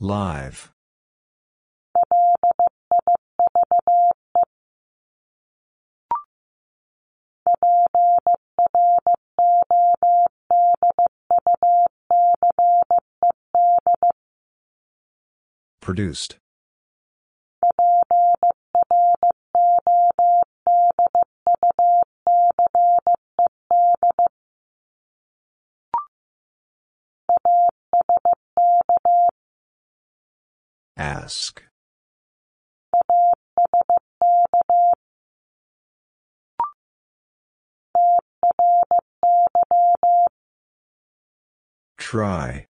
Live. 0.00 0.72
Produced. 15.80 16.38
Ask. 31.26 31.60
Try. 41.98 42.68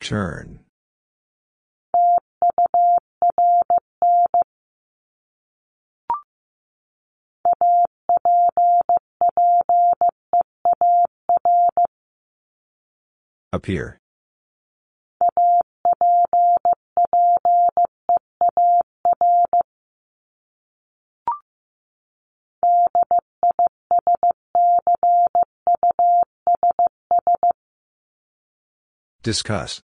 Turn. 0.00 0.60
Appear. 13.60 13.98
Discuss. 29.22 29.82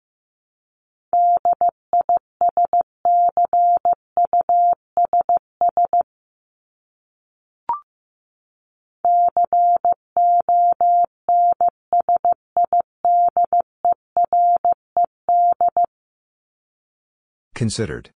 Considered. 17.60 18.12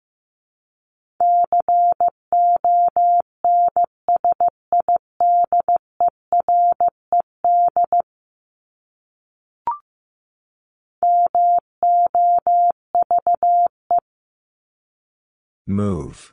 Move. 15.68 16.32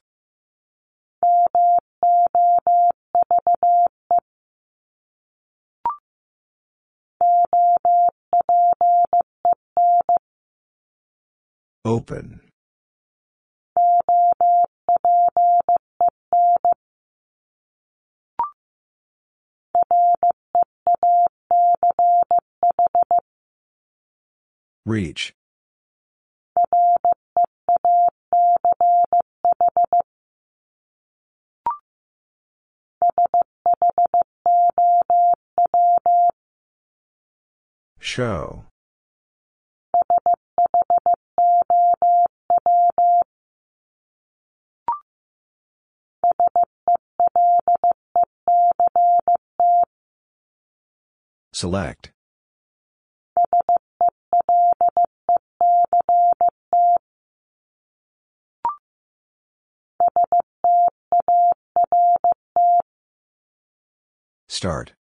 Open. 11.84 12.49
Reach. 24.86 25.34
Show. 37.98 38.64
Select. 51.52 52.10
Start. 64.50 64.94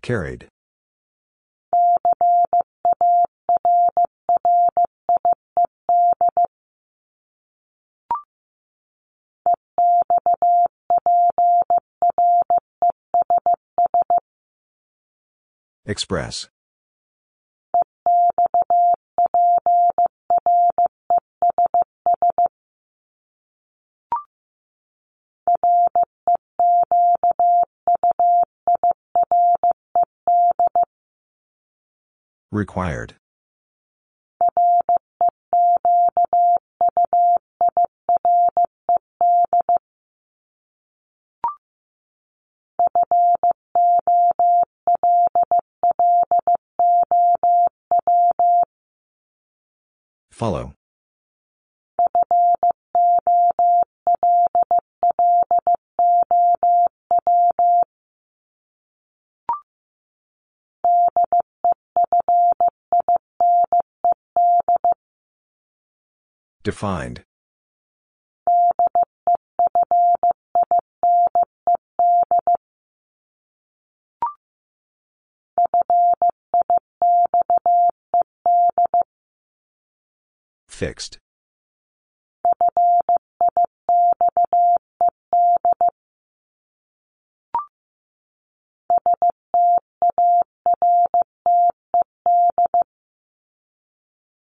Carried. 0.00 0.46
Express. 15.88 16.48
Required. 32.50 33.14
Follow. 50.36 50.74
Defined. 66.62 67.24
Fixed. 80.76 81.16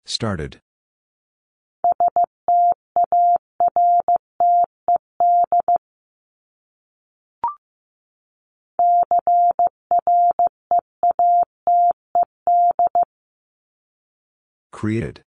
Started. 0.06 0.62
Created. 14.72 15.24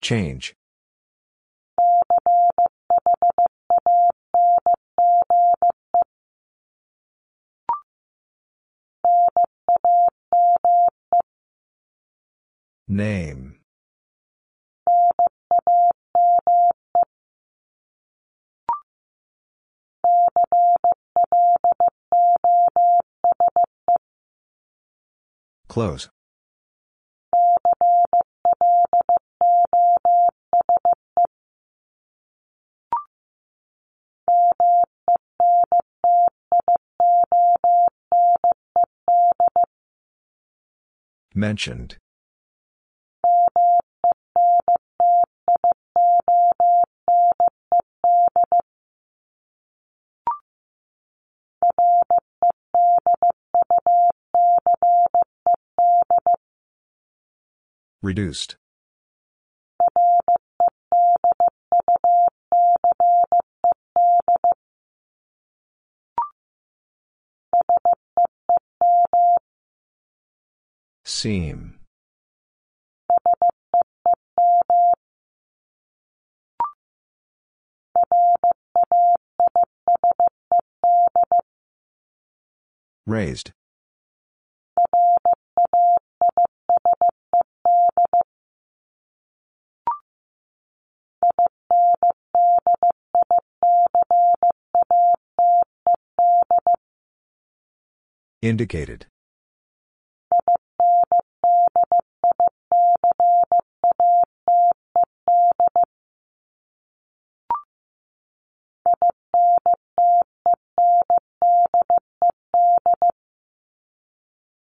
Change. 0.00 0.54
Name. 12.88 13.57
Close. 25.78 26.08
Mentioned. 41.32 41.98
Reduced. 58.08 58.56
Seem. 71.04 71.80
Raised. 83.06 83.52
Indicated. 98.40 99.06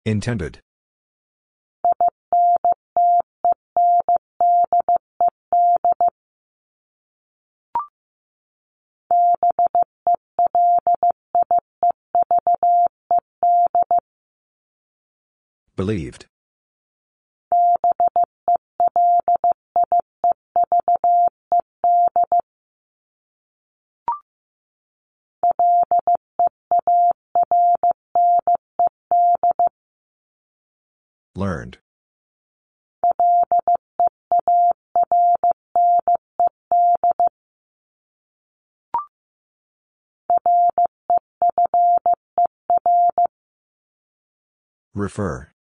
Intended. 0.05 0.60
Believed. 15.77 16.24
Learned. 31.35 31.77
Refer. 44.94 45.51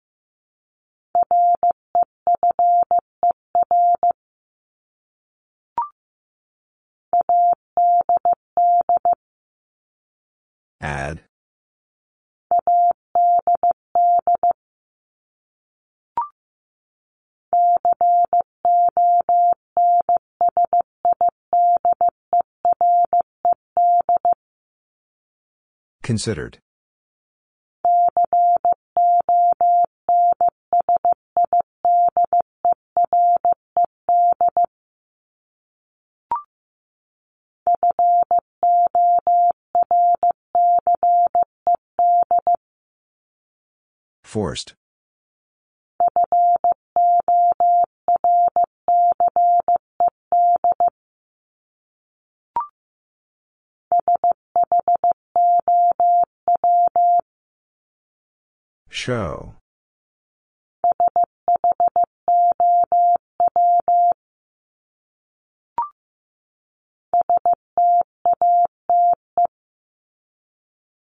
Add. 10.80 11.22
Considered. 26.02 26.58
Forced. 44.26 44.74
Show. 58.88 59.54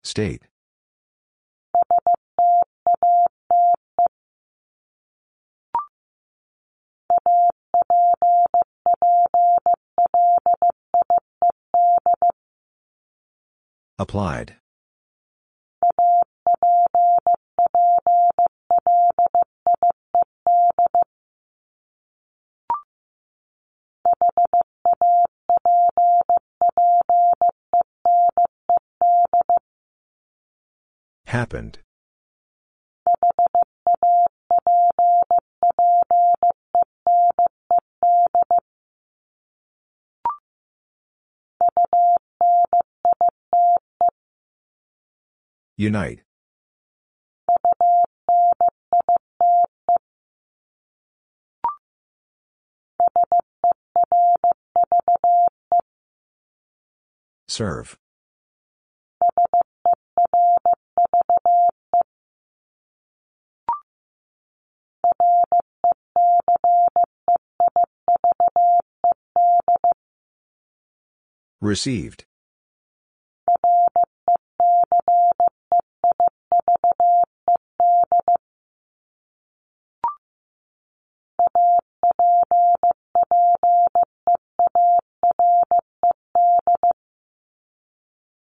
State. 0.04 0.42
Applied. 13.98 14.56
Happened. 31.28 31.80
Unite. 45.78 46.22
Serve. 57.50 57.98
Received. 71.62 72.26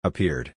Appeared. 0.02 0.54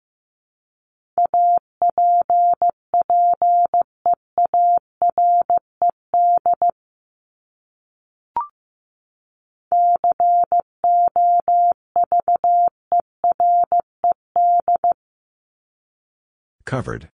Covered. 16.66 17.08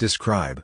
Describe. 0.00 0.62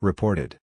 Reported. 0.00 0.58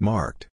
Marked. 0.00 0.48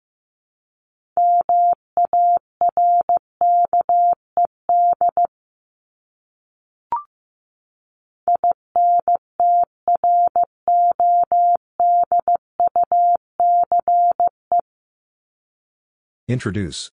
Introduce. 16.29 16.91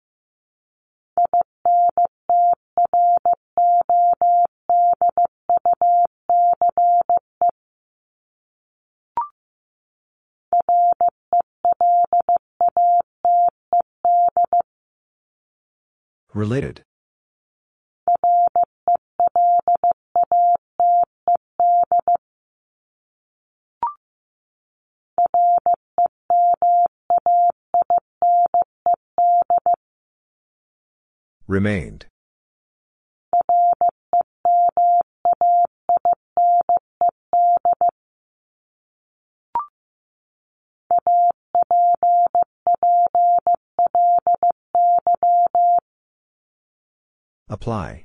Related. 16.38 16.84
Remained. 31.48 32.06
Apply. 47.50 48.04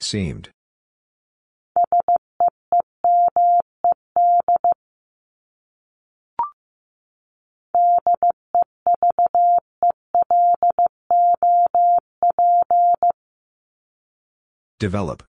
Seemed. 0.00 0.48
Develop. 14.78 15.29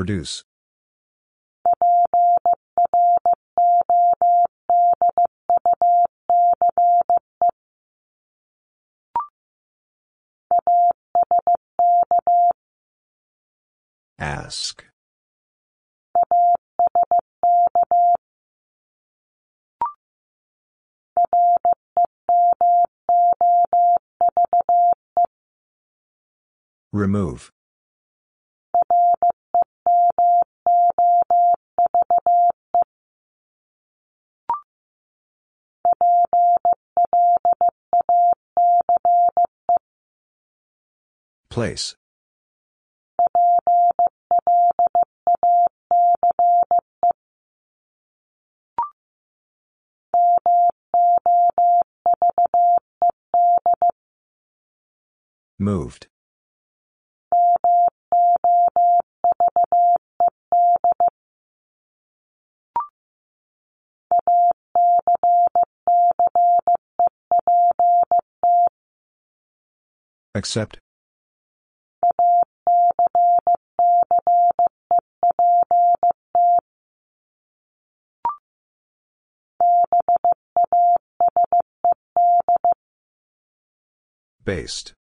Produce. 0.00 0.44
Ask. 14.18 14.86
Remove. 26.90 27.52
Place. 41.60 41.94
Moved. 55.58 56.06
Accept. 70.34 70.78
Based. 84.44 84.94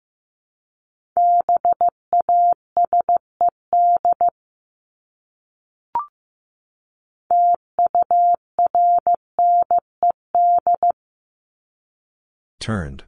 Turned. 12.60 13.04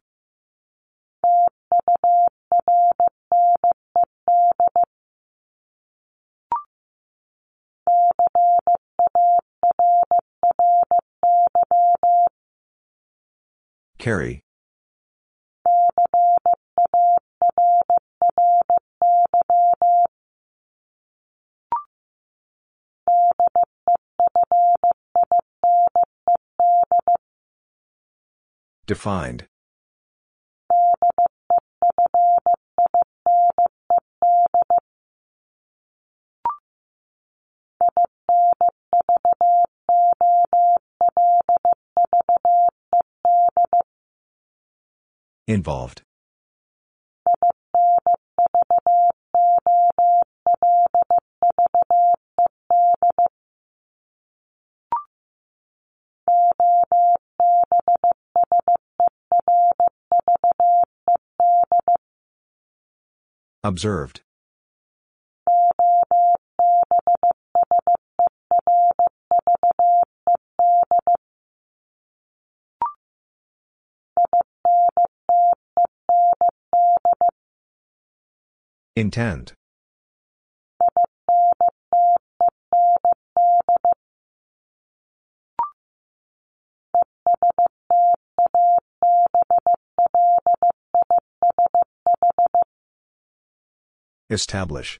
Carry. 13.99 14.41
Defined. 28.85 29.47
Involved. 45.47 46.03
Observed. 63.63 64.21
Intend. 78.95 79.53
Establish. 94.31 94.97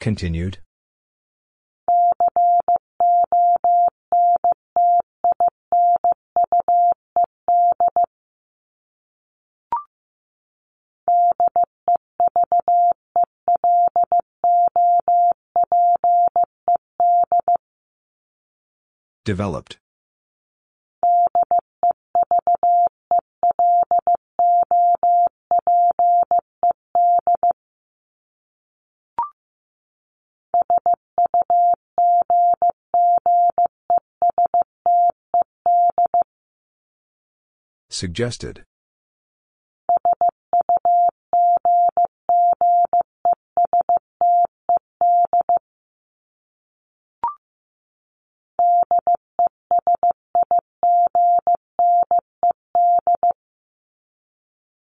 Continued 0.00 0.58
Developed. 19.28 19.76
Suggested. 37.90 38.64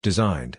Designed. 0.03 0.59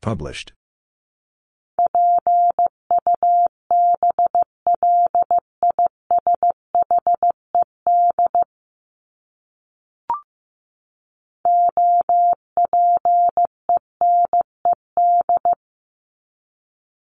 Published. 0.00 0.52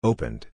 Opened. 0.03 0.47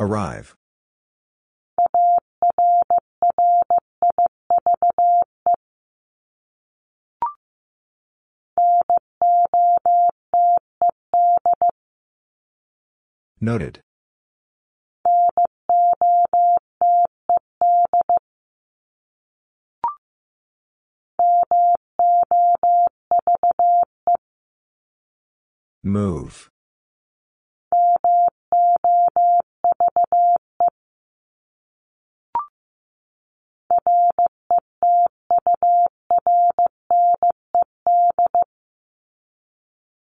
Arrive. 0.00 0.56
Noted. 13.42 13.80
Move. 25.82 26.50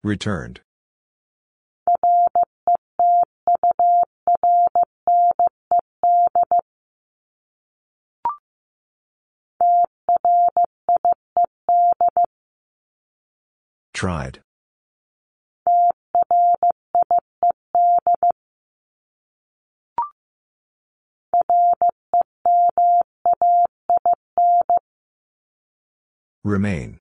Returned. 0.04 0.60
Tried. 13.92 14.40
Remain. 26.44 26.98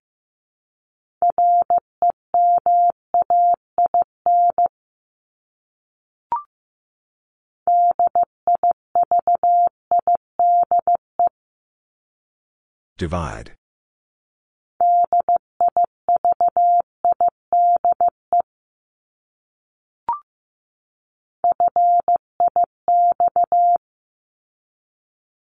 Divide. 12.98 13.52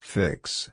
Fix. 0.09 0.71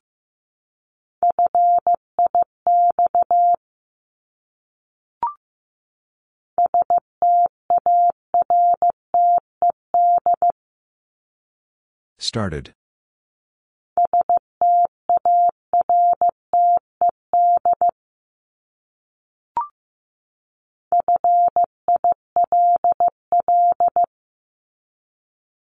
Started. 12.16 12.72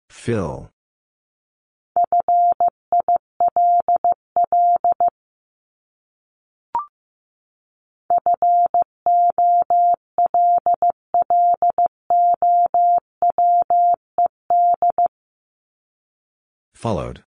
Fill. 0.09 0.71
Followed. 16.75 17.25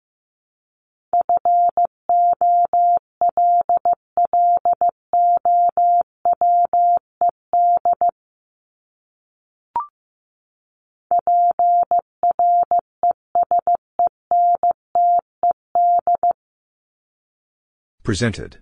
Presented. 18.03 18.59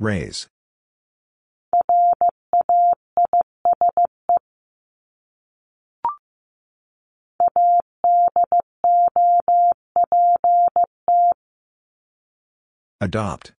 Raise. 0.00 0.48
Adopt. 13.00 13.52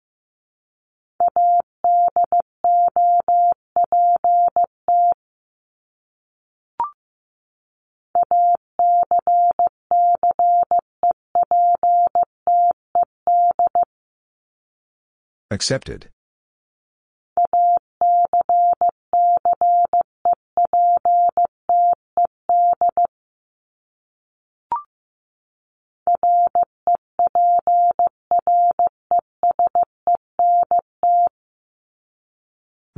Accepted. 15.52 16.10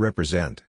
Represent. 0.01 0.63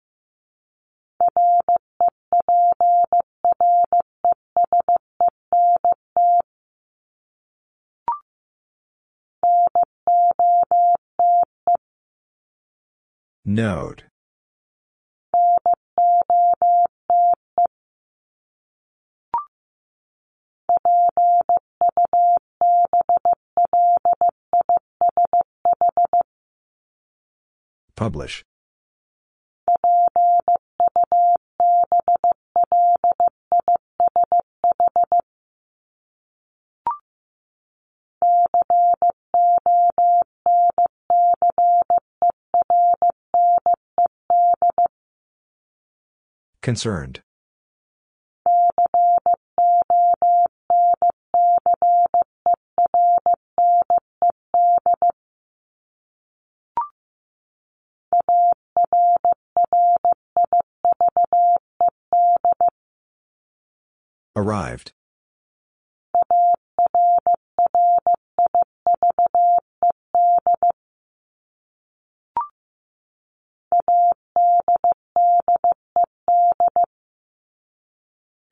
Note. 13.46 14.04
Publish. 27.96 28.44
Concerned. 46.62 47.22
Arrived. 64.34 64.92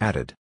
Added. 0.00 0.34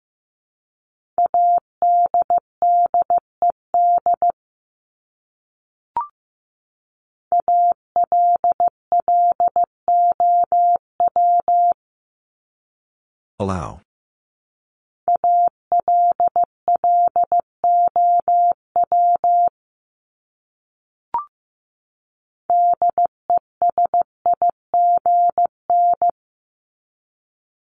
Allow. 13.41 13.81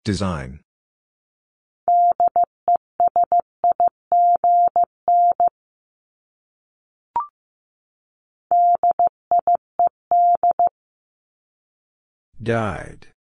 Design. 0.03 0.59
Died. 12.41 13.12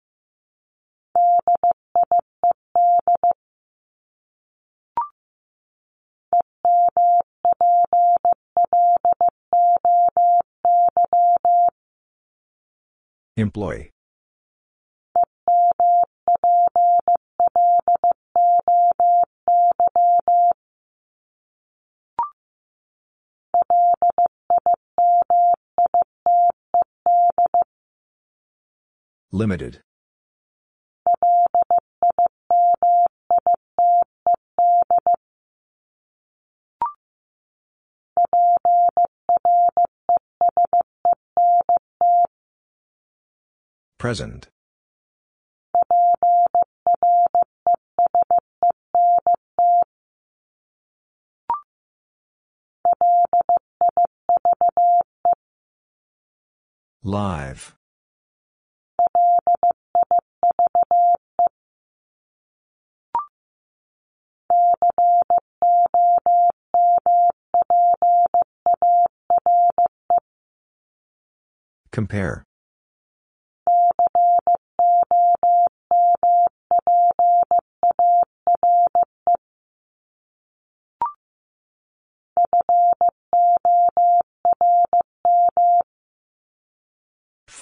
Employee. 13.37 13.91
Limited. 29.31 29.81
Present. 44.03 44.49
Live. 57.05 57.77
Compare. 71.93 72.43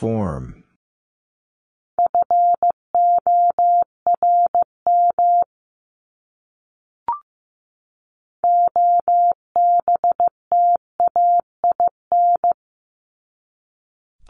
Form. 0.01 0.65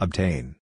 Obtain. 0.01 0.60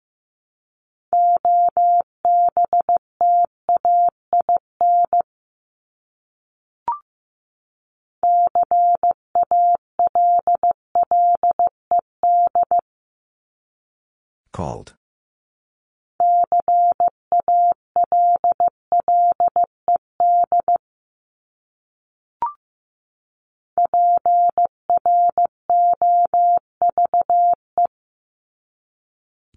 Called. 14.61 14.93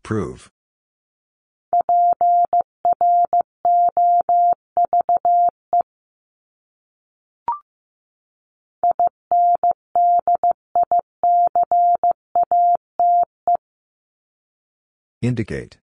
Prove. 0.03 0.54
Indicate. 15.25 15.79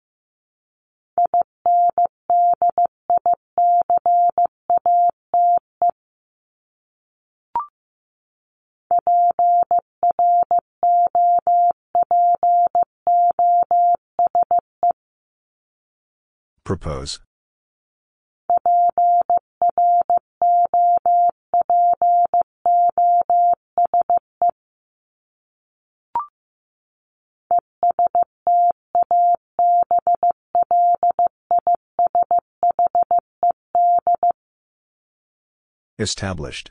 Propose. 16.65 17.21
Established. 36.01 36.71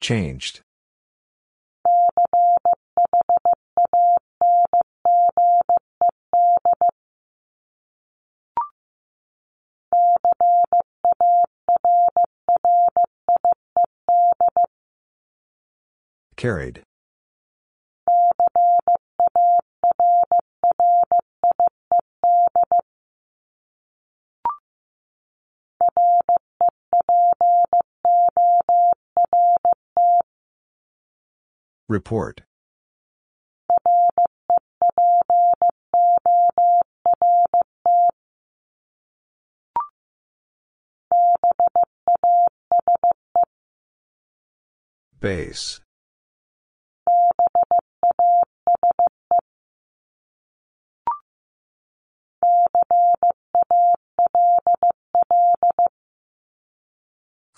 Changed. 0.00 0.65
Carried. 16.46 16.84
Report. 31.88 32.42
Base. 45.18 45.80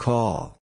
Call. 0.09 0.59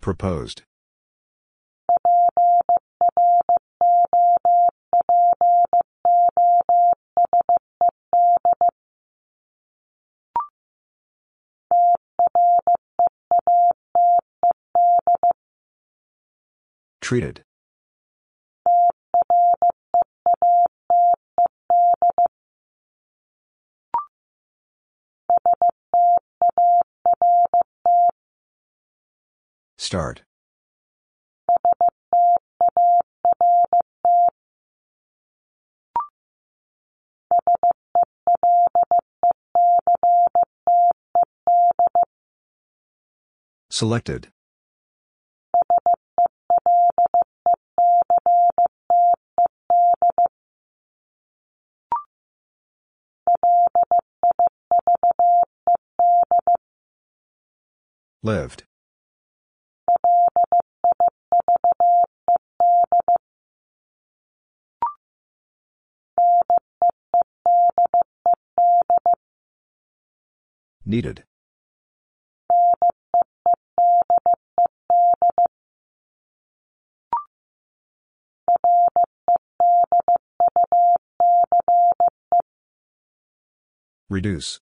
Proposed. 0.00 0.62
Treated. 17.10 17.42
Start. 29.76 30.22
Selected. 43.68 44.28
Lived. 58.22 58.64
Needed. 70.84 71.24
Reduce. 84.10 84.60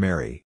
Marry. 0.00 0.46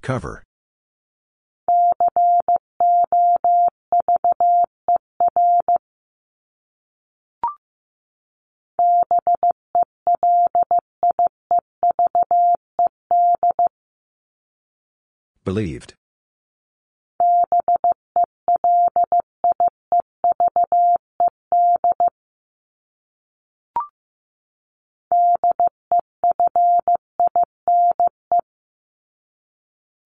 Cover. 0.00 0.42
Believed. 15.44 15.94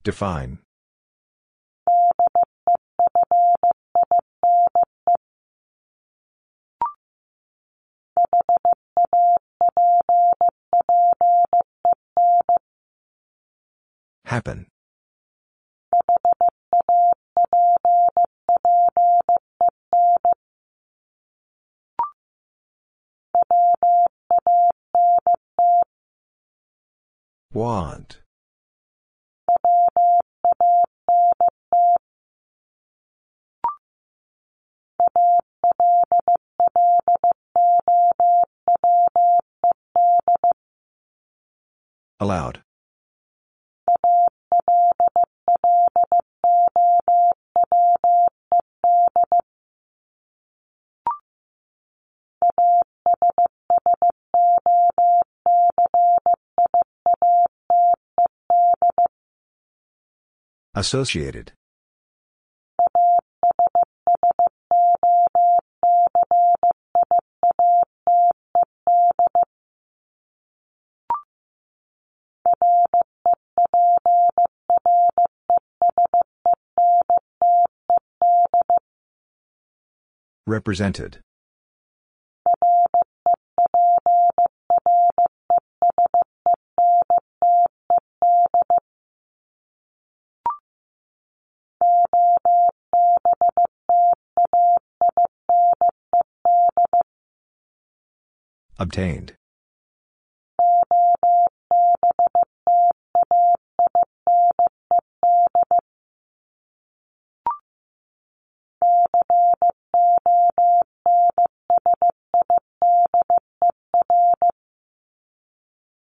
Define. 0.03 0.59
Happen. 14.25 14.67
Want. 27.59 28.21
Allowed. 42.21 42.63
Associated. 60.79 61.51
Represented. 80.47 81.19
Obtained. 98.81 99.35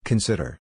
Consider. 0.05 0.62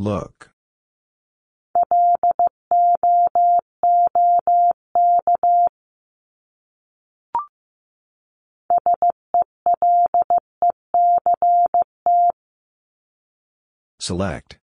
Look. 0.00 0.52
Select. 13.98 14.58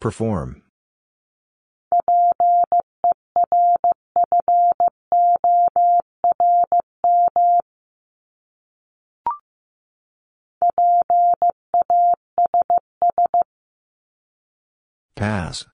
Perform. 0.00 0.62
Pass. 15.16 15.66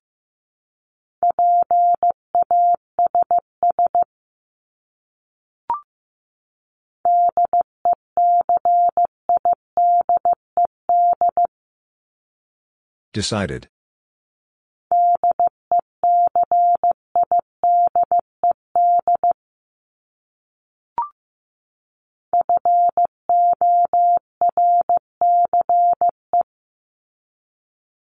Decided. 13.13 13.69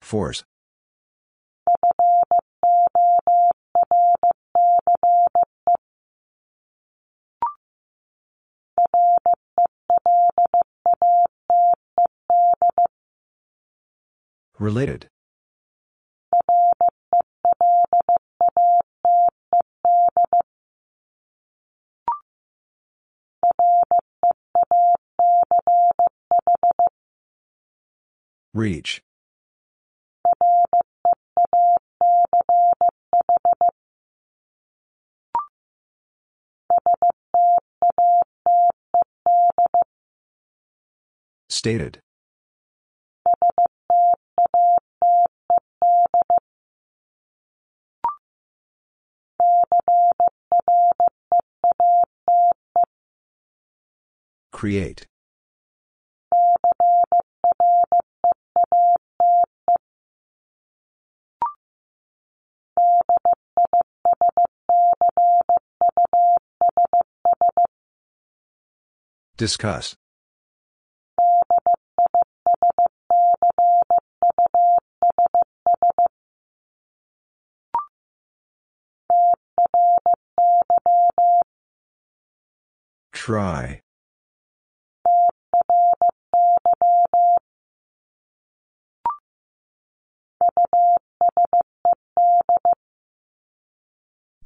Force. 0.07 0.45
Related. 14.61 15.09
Reach. 28.55 29.03
Stated. 41.49 42.01
Create. 54.53 55.07
Discuss. 69.37 69.95
Try. 83.27 83.81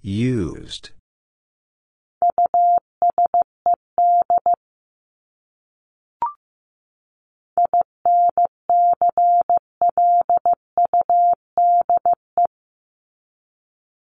Used. 0.00 0.92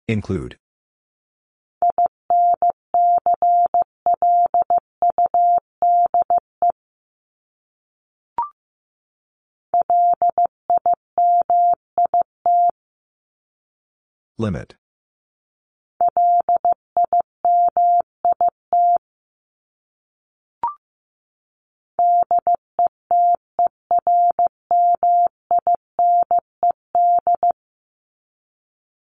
Include. 0.09 0.57
Limit. 14.37 14.75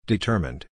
Determined. 0.08 0.66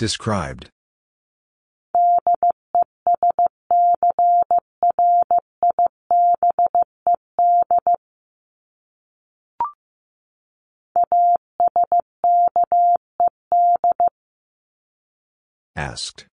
Described. 0.00 0.70
Asked. 15.76 16.29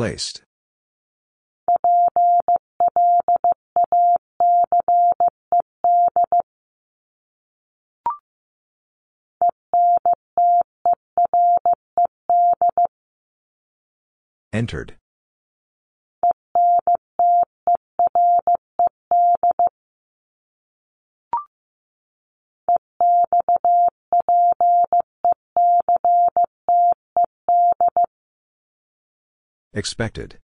Placed. 0.00 0.40
Entered. 14.54 14.94
Expected. 29.72 30.40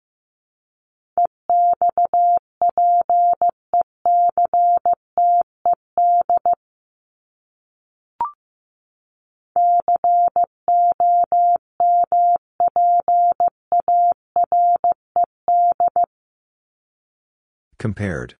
Compared. 17.80 18.36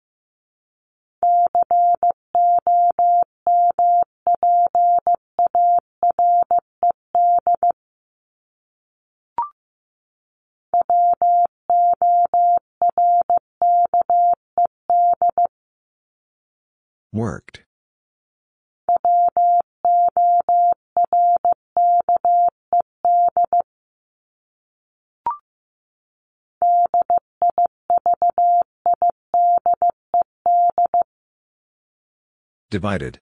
Divided. 32.74 33.20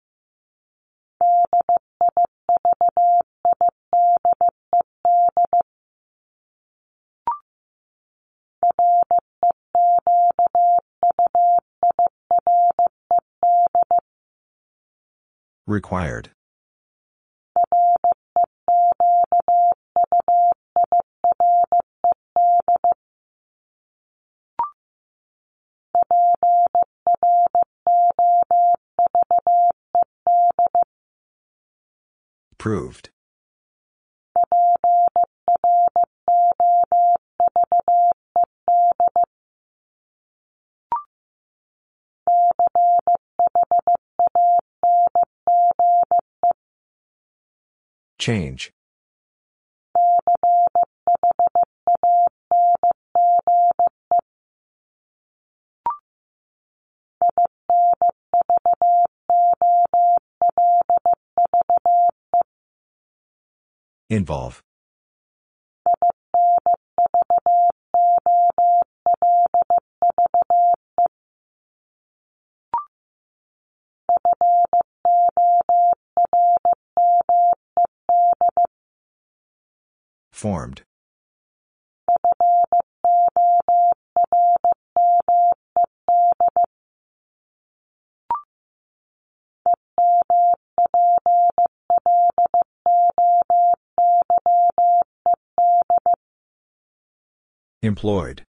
Required. 15.66 16.30
Proved. 32.62 33.10
Change. 48.20 48.72
Involve. 64.12 64.62
Formed. 80.30 80.82
Employed. 97.84 98.44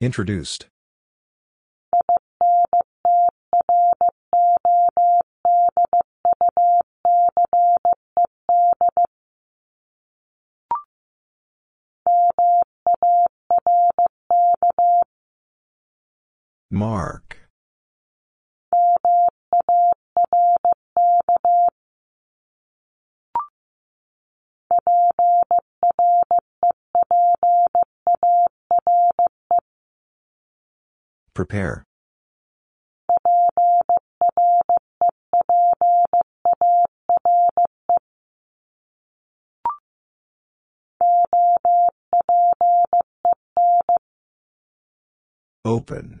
Introduced. 0.00 0.66
Mark. 16.74 17.38
Prepare. 31.32 31.84
Open. 45.64 46.20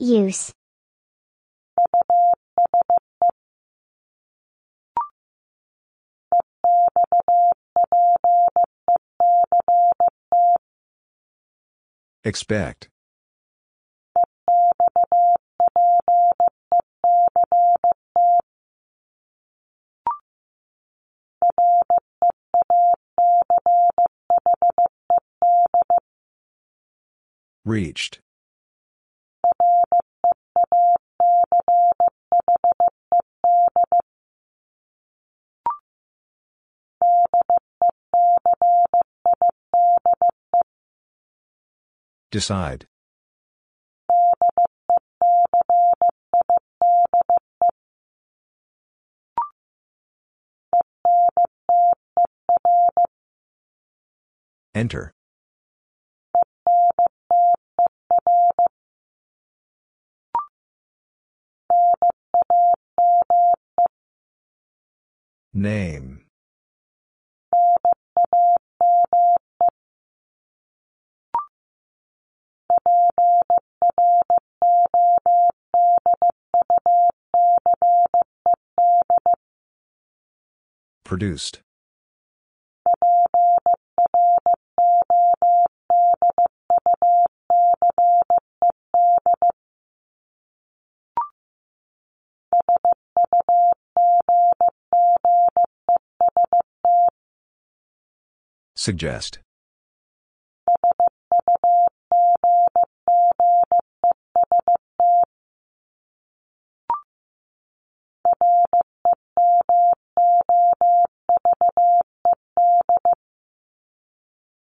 Use. 0.00 0.52
Expect. 12.24 12.88
Reached. 27.64 28.20
Decide. 42.30 42.86
Enter. 54.74 55.12
Name. 65.54 66.27
Produced. 81.04 81.62
Suggest. 98.76 99.40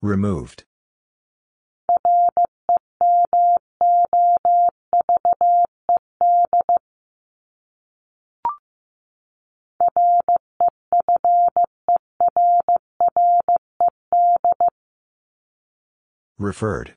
Removed. 0.09 0.65
Referred. 16.39 16.95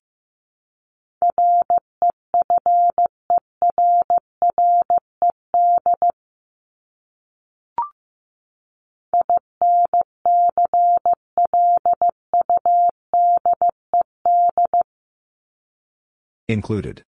Included. 16.51 17.05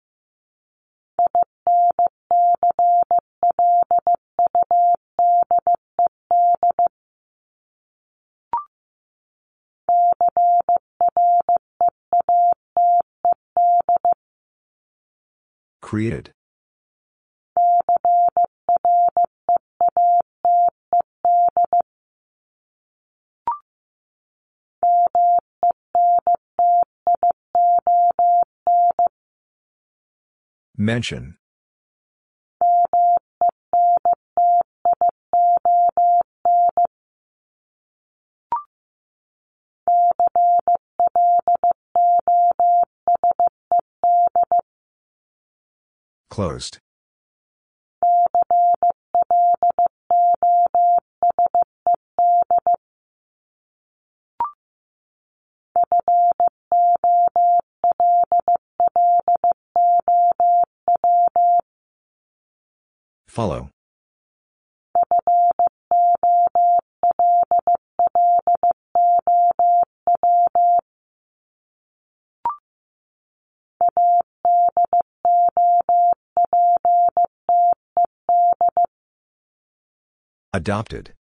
Created. 15.81 16.33
Mention. 30.83 31.37
Closed. 46.29 46.81
Follow. 63.33 63.71
Adopted. 80.53 81.15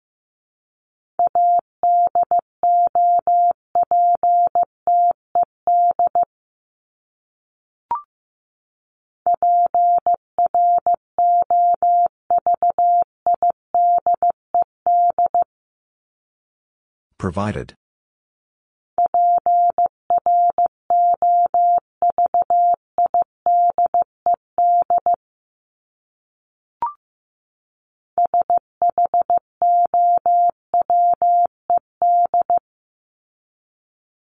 Provided. 17.22 17.75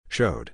Showed. 0.07 0.51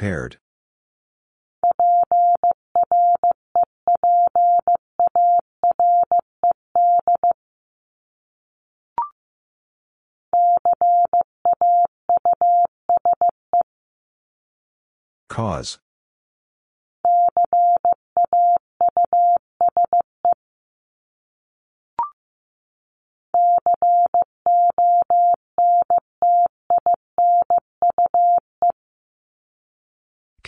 Prepared. 0.00 0.38
Cause. 15.28 15.78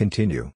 Continue. 0.02 0.50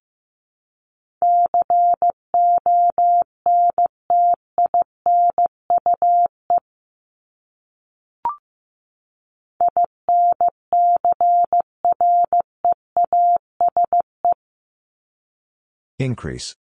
Increase. 15.97 16.57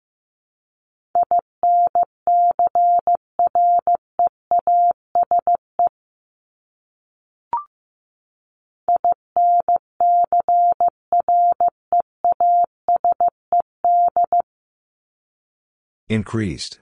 Increased. 16.15 16.79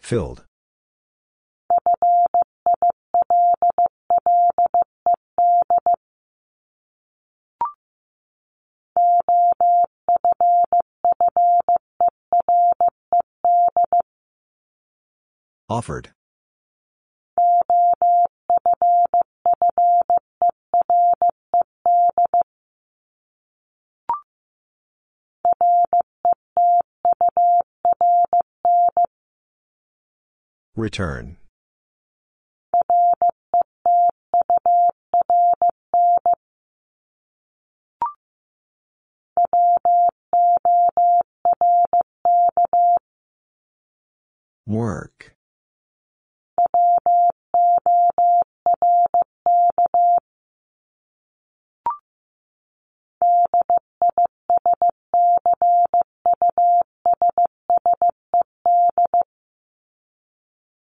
Filled. 0.00 0.42
Offered. 15.72 16.10
Return. 30.76 31.38
Work. 44.66 45.31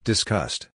Discussed. 0.06 0.68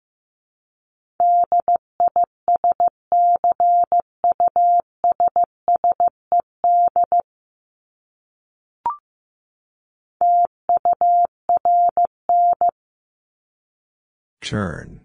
Turn. 14.41 15.01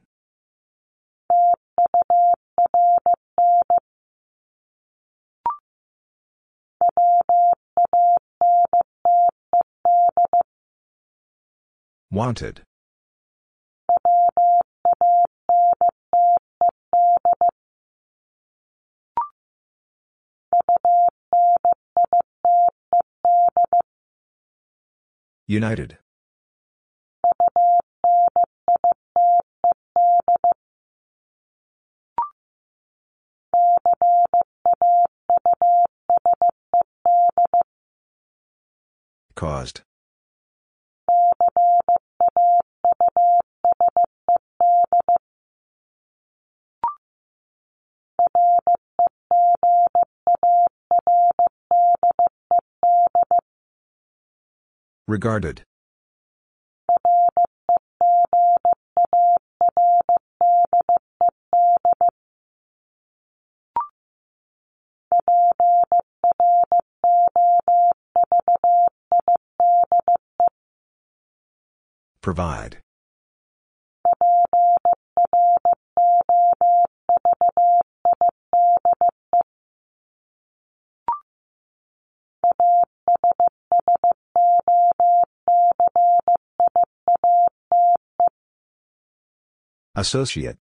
Wanted. 12.11 12.62
United. 25.47 25.99
Caused. 39.34 39.83
Regarded. 55.07 55.65
Provide. 72.23 72.84
Associate. 89.97 90.56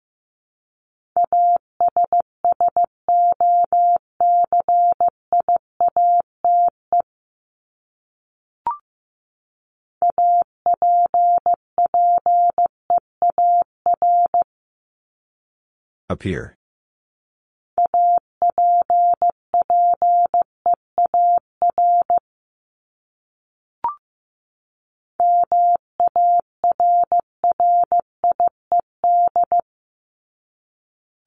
Appear. 16.10 16.59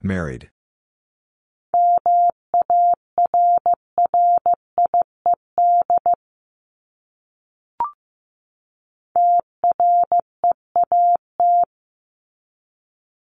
Married. 0.05 0.51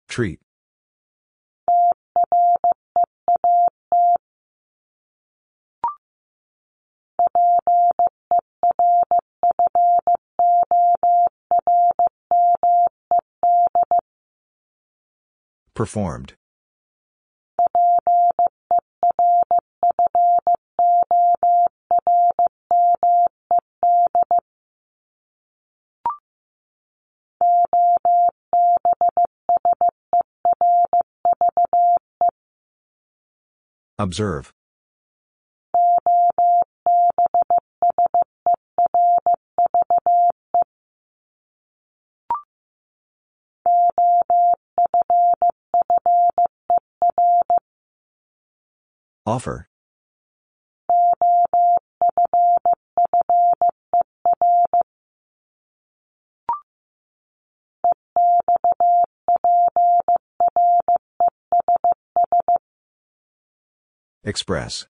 Treat. 0.08 0.40
Performed. 15.74 16.34
Observe. 34.00 34.54
Offer. 49.26 49.68
Express. 64.28 64.88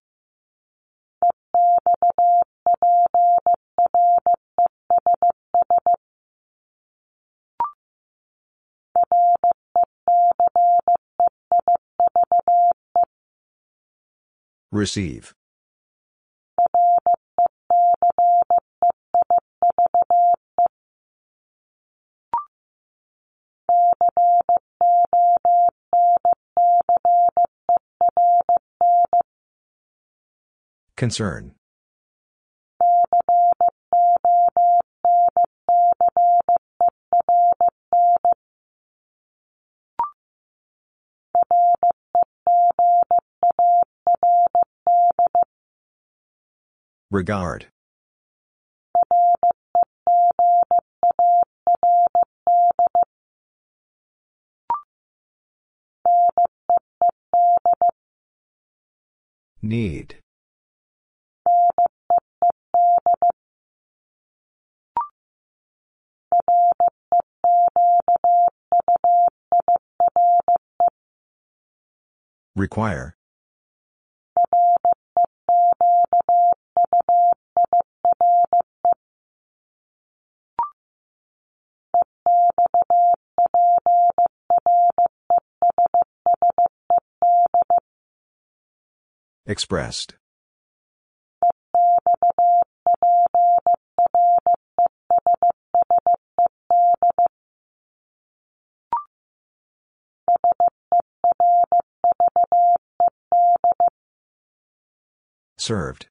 Receive. 14.71 15.35
Concern. 30.95 31.53
Regard. 47.11 47.67
Need. 59.67 60.15
Require. 72.55 73.16
Expressed. 89.49 90.15
Served. 105.57 106.07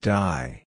Die. 0.00 0.65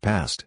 Passed. 0.00 0.46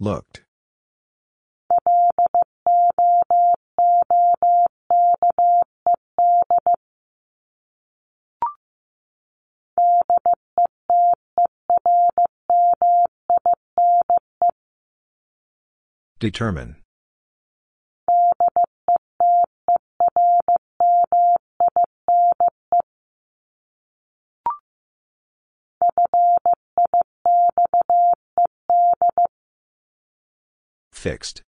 Looked. 0.00 0.42
Determine. 16.20 16.74
Fixed. 30.92 31.42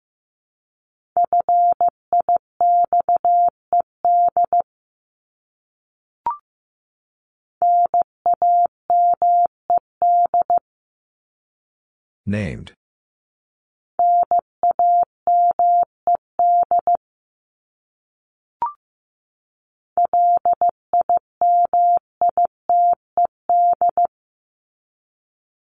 Named. 12.26 12.75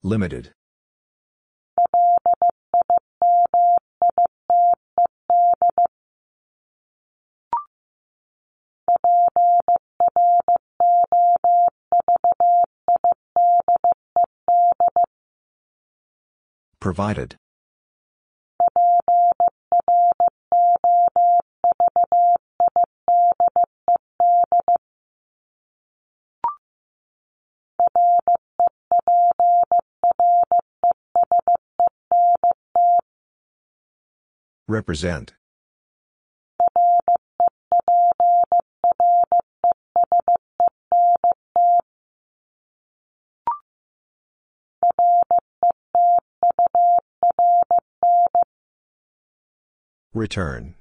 Limited. 0.03 0.53
Provided. 16.81 17.39
Represent. 34.67 35.35
Return. 50.15 50.77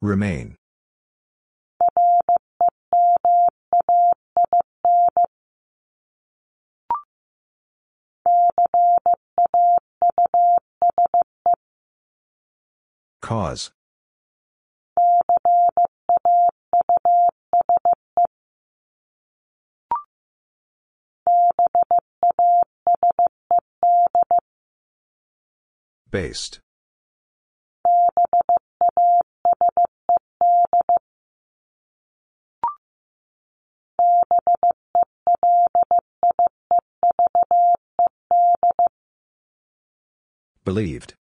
Remain. 0.00 0.59
Cause. 13.20 13.70
Based. 26.10 26.60
Believed. 40.64 41.14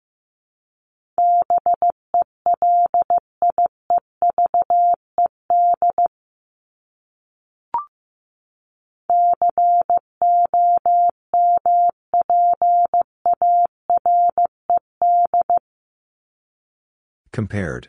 Compared. 17.33 17.89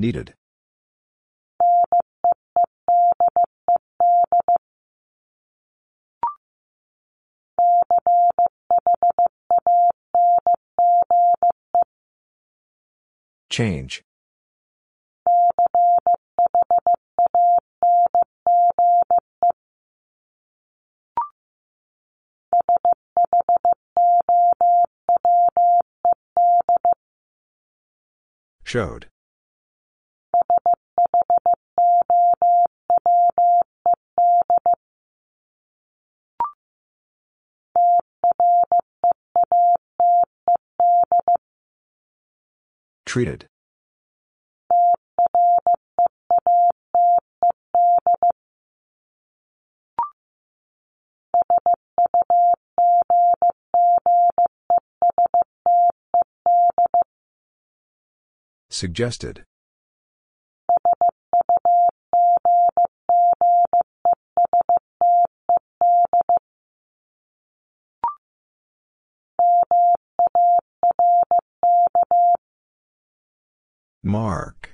Needed. 0.00 0.32
Change. 13.50 14.02
Showed. 28.64 29.09
Treated. 43.10 43.48
Suggested. 58.70 59.42
Mark. 74.02 74.70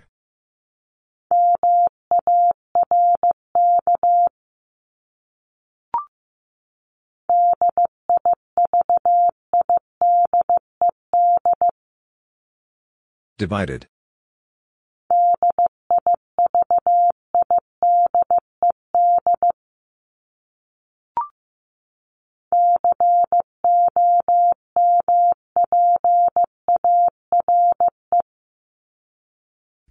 Divided. 13.38 13.88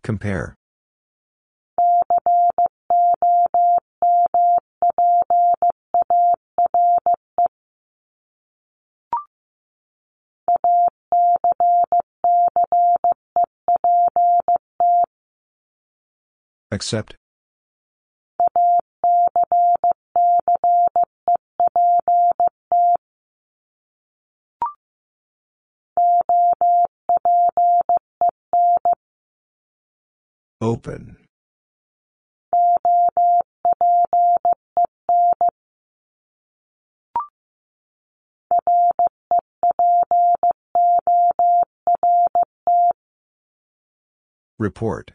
Compare. 0.05 0.53
Accept. 16.71 17.15
Open. 30.61 31.17
Report. 44.57 45.11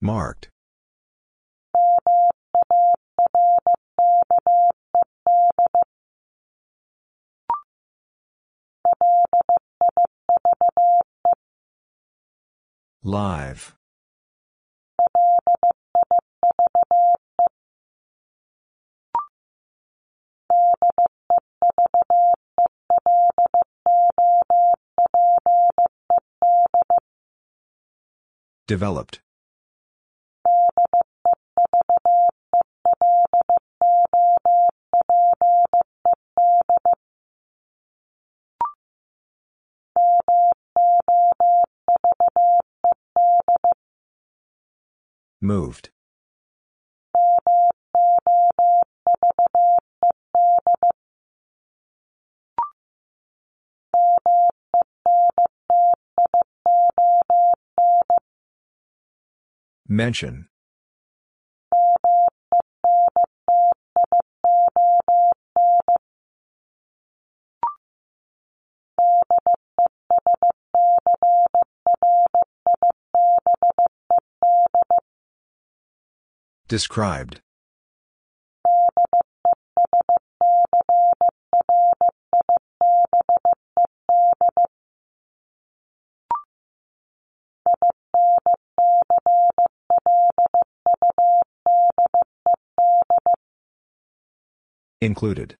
Marked. 0.00 0.48
Live. 13.02 13.74
Developed. 28.66 29.20
Moved. 45.40 45.90
Mention. 59.86 60.48
Described. 76.68 77.40
Included. 95.00 95.56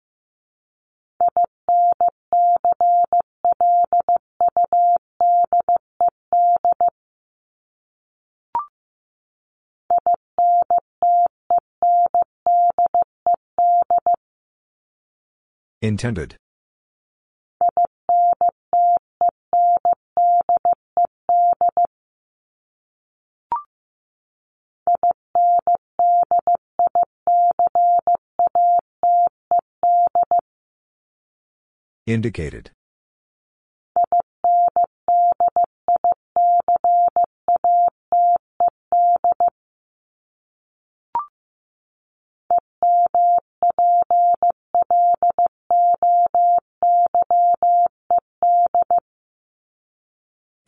Intended. 15.88 16.36
Indicated. 32.06 32.70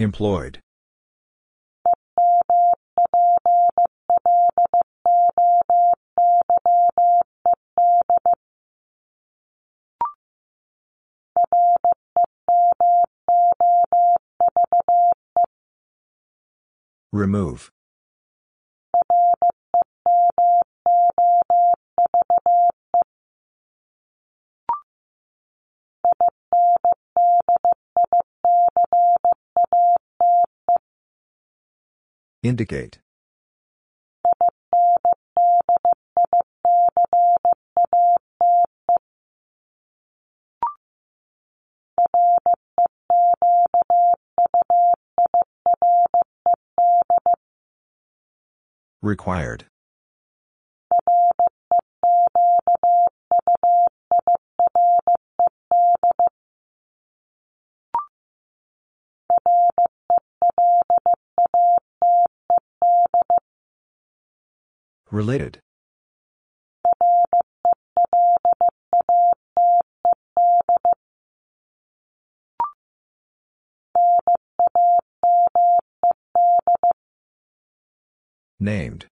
Employed. 0.00 0.60
Remove. 17.12 17.70
Indicate. 32.42 32.98
Required. 49.02 49.69
Related. 65.10 65.60
Named. 78.60 79.06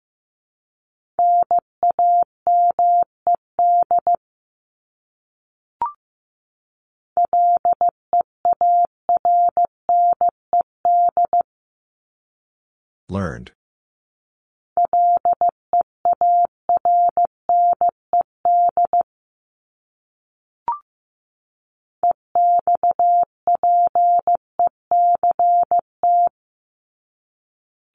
Learned. 13.09 13.56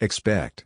Expect. 0.01 0.66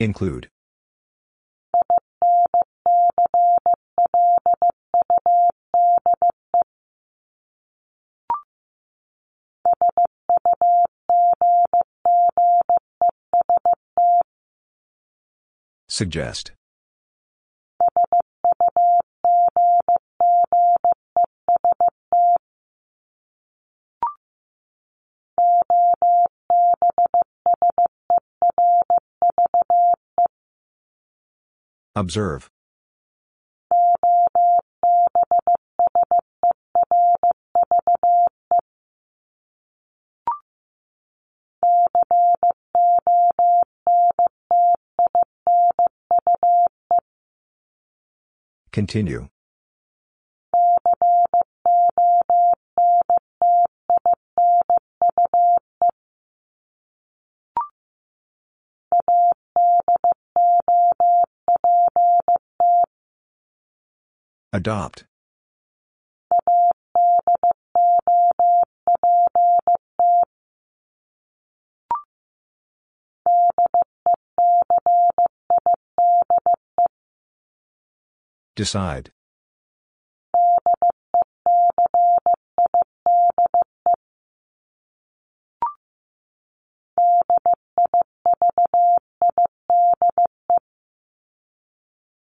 Include. 0.00 0.50
Suggest. 15.96 16.52
Observe. 31.94 32.50
Continue. 48.76 49.30
Adopt. 64.52 65.06
Decide. 78.56 79.10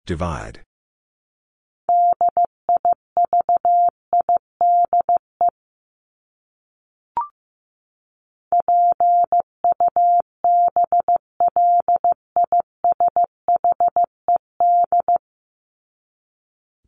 Divide. 0.07 0.64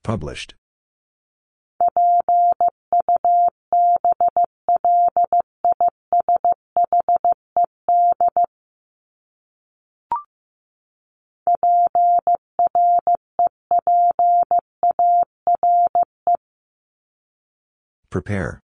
Published. 0.06 0.54
Prepare. 18.10 18.60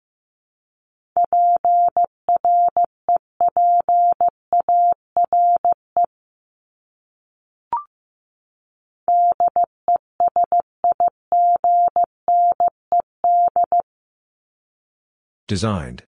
Designed. 15.48 16.04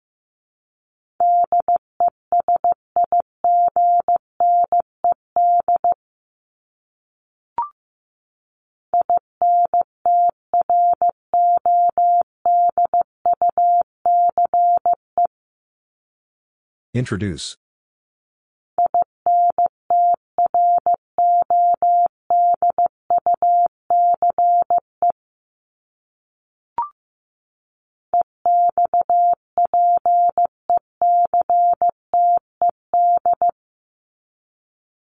Introduce. 16.93 17.56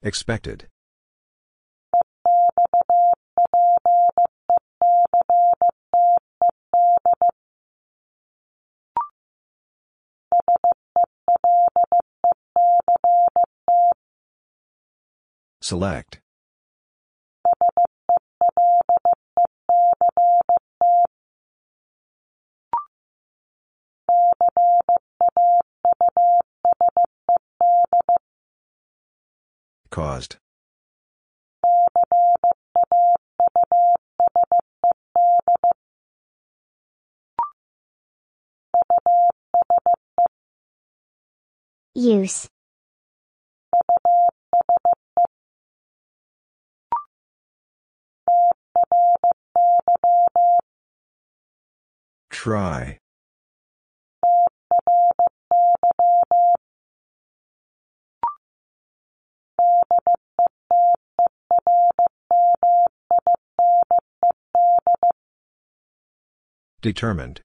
Expected. 0.05 0.67
Select. 15.61 16.22
Caused. 29.93 30.37
Use. 41.93 42.49
Try. 52.31 52.97
Determined. 66.83 67.39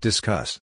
Discuss. 0.00 0.60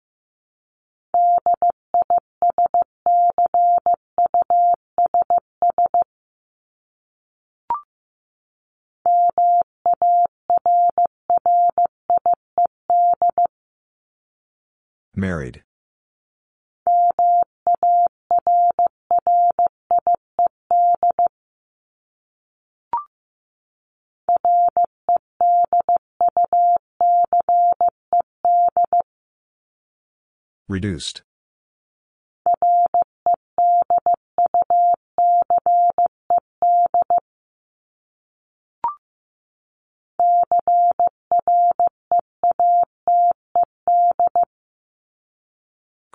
Married. 15.17 15.62
Reduced. 30.67 31.23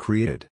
Created. 0.09 0.47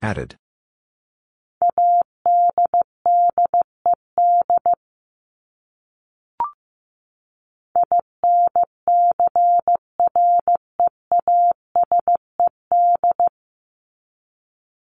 Added. 0.00 0.36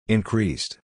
Increased. 0.08 0.78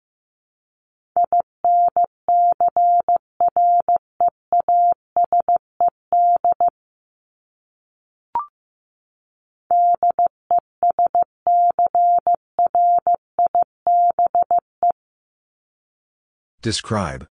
Describe. 16.66 17.28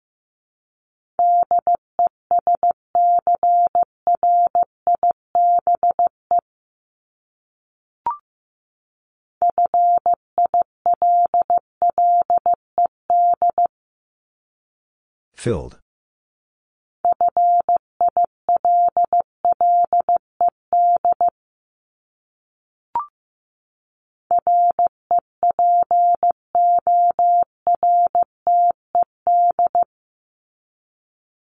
Filled. 15.34 15.80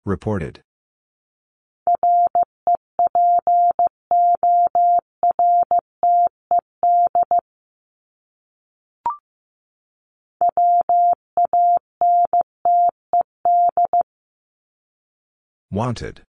Reported. 0.09 0.64
Wanted. 15.72 16.24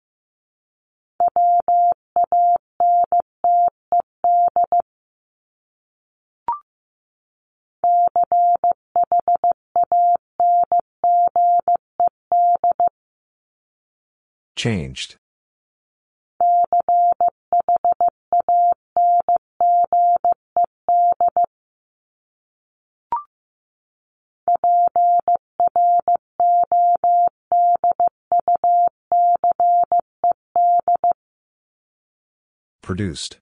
Changed. 14.61 15.17
Produced. 32.83 33.39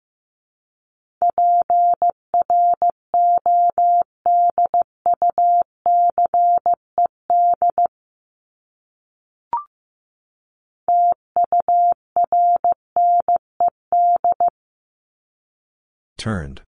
Turned. 16.19 16.63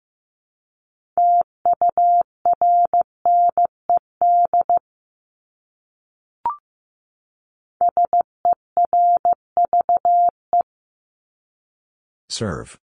Serve. 12.30 12.78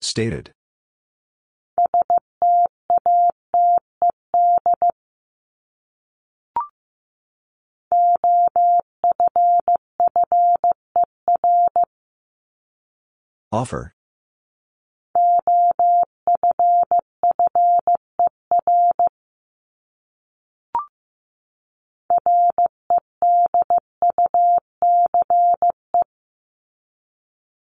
Stated. 0.00 0.52
Offer. 13.54 13.94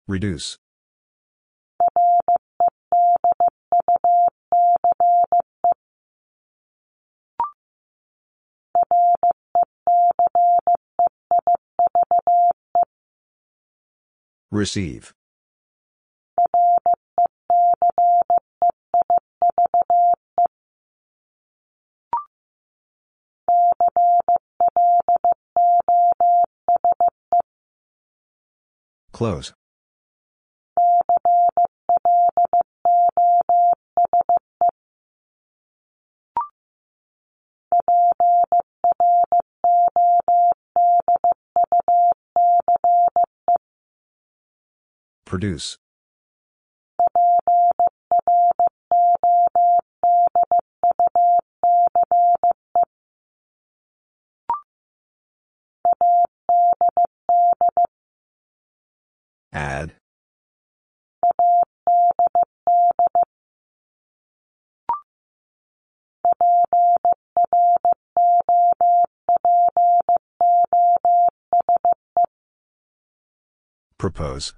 Reduce. 0.07 0.59
Receive. 14.53 15.15
Close. 29.13 29.53
Produce. 45.27 45.77
Add. 59.53 59.95
Propose. 73.99 74.55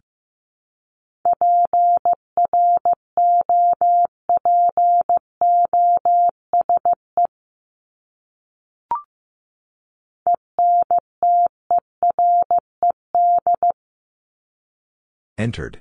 Entered. 15.43 15.81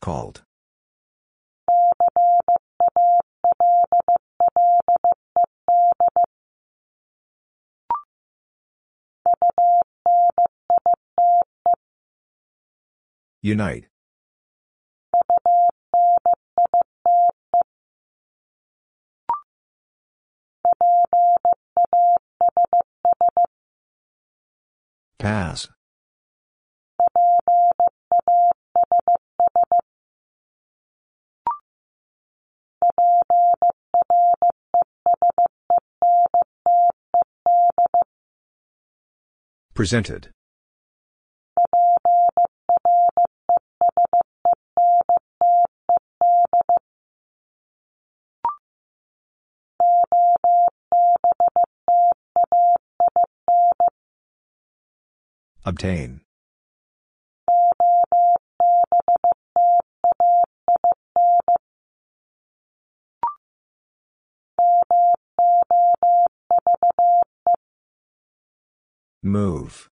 Called. 0.00 0.44
Unite. 13.42 13.89
Pass. 25.18 25.68
Presented. 39.74 40.30
Obtain. 55.64 56.20
Move. 69.22 69.90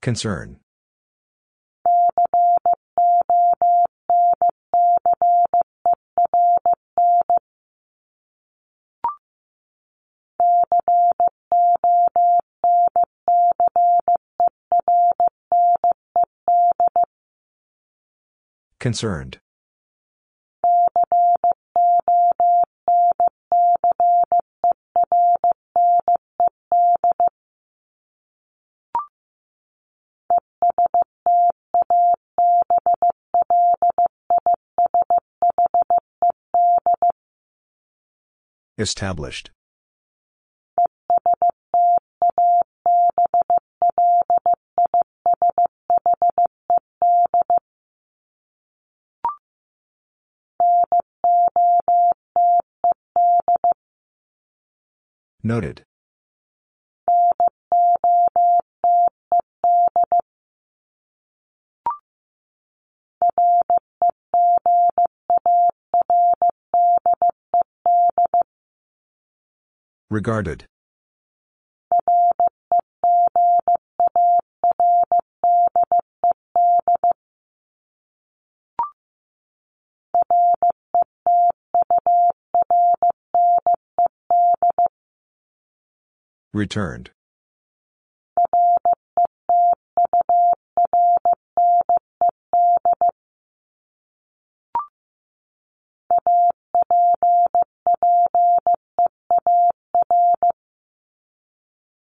Concern. 0.00 0.60
Concerned. 18.78 19.40
Established. 38.76 39.50
Noted. 55.44 55.84
Regarded. 70.14 70.66
Returned. 86.52 87.13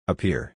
Appear. 0.07 0.55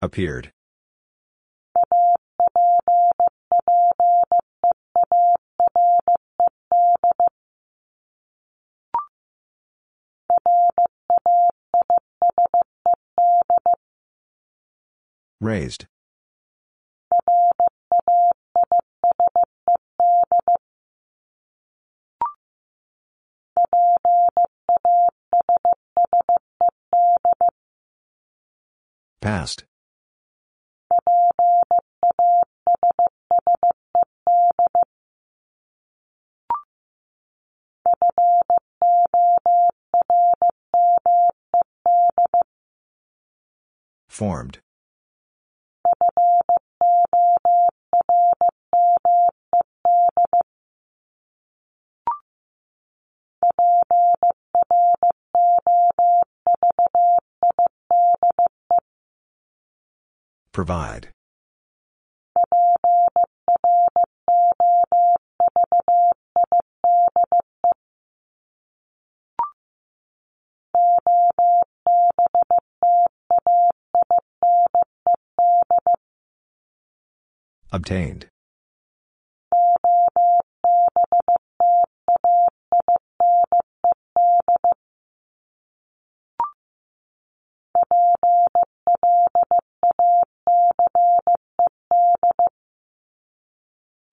Appeared. 0.00 0.52
Raised. 15.40 15.86
Passed. 29.20 29.64
Formed. 44.08 44.58
Provide. 60.58 61.12
Obtained. 77.70 78.28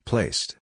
Placed. 0.06 0.58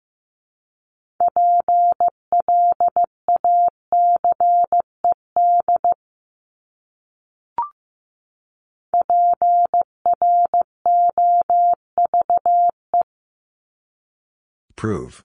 Prove. 14.83 15.23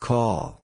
Call. 0.00 0.62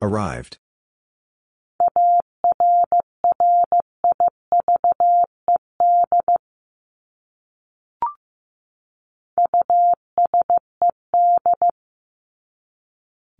Arrived. 0.00 0.58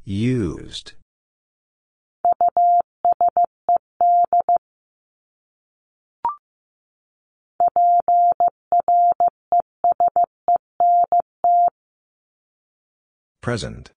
Used. 0.04 0.94
Present. 13.40 13.92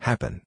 Happen. 0.00 0.45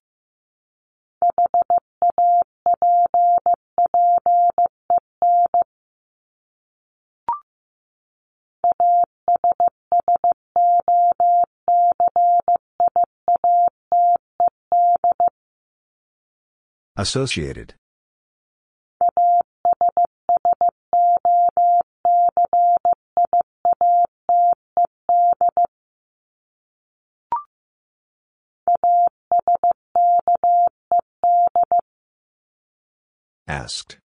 Associated. 16.96 17.74
Asked. 33.48 33.98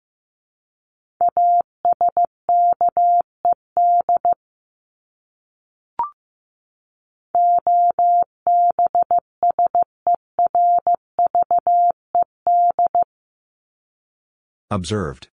Observed. 14.71 15.29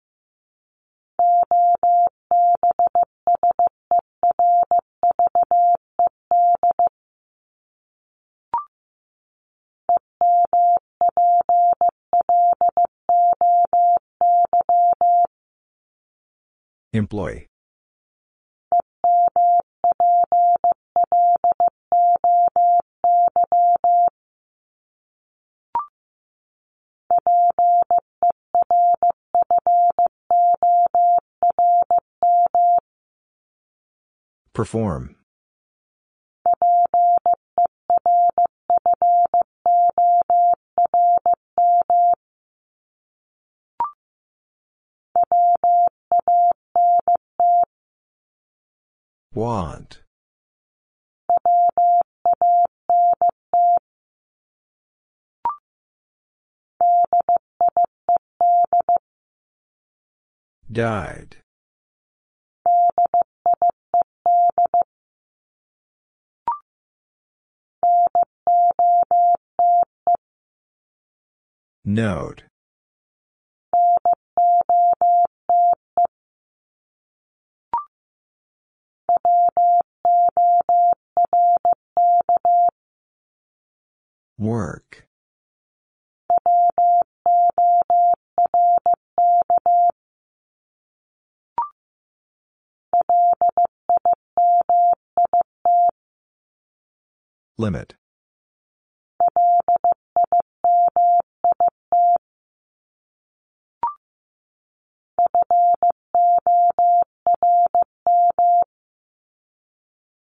Employee. 16.92 17.49
Perform. 34.52 35.16
Want. 49.32 50.02
Died. 60.72 61.36
Note. 71.84 72.44
Work. 84.38 85.08
Limit. 97.60 97.94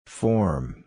Form. 0.08 0.84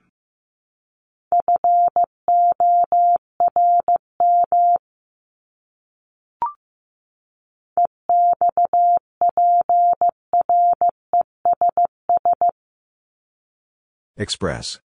Express. 14.20 14.81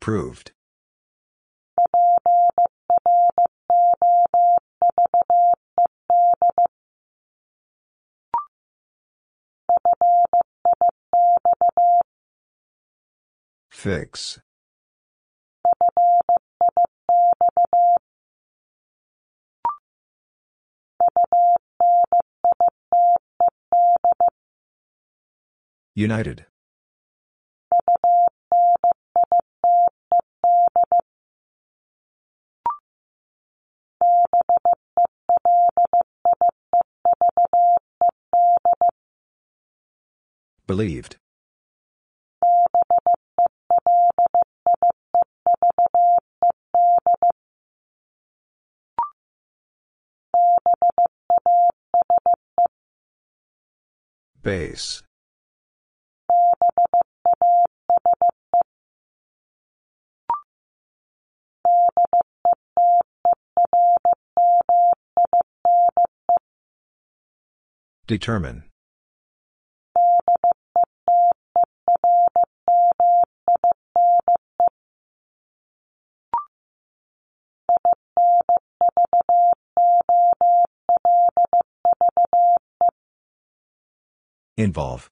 Proved. 0.00 0.50
Fix. 13.78 14.40
United. 25.94 26.46
Believed. 40.66 41.18
Base. 54.42 55.02
Determine. 68.06 68.64
Involve. 84.58 85.08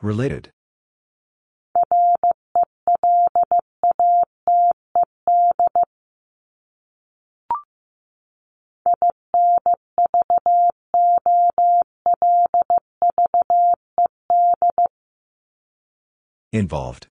Related. 0.00 0.52
Involved. 16.54 17.06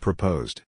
Proposed. 0.00 0.67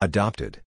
Adopted. 0.00 0.60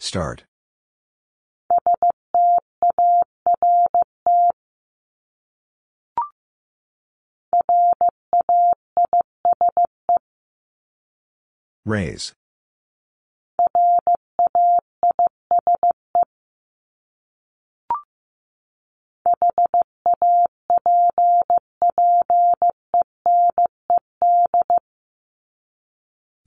Start. 0.00 0.44
Raise. 11.84 12.32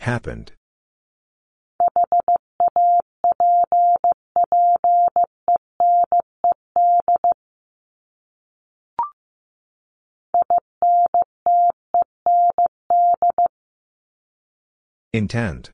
Happened. 0.06 0.52
Intend. 15.12 15.72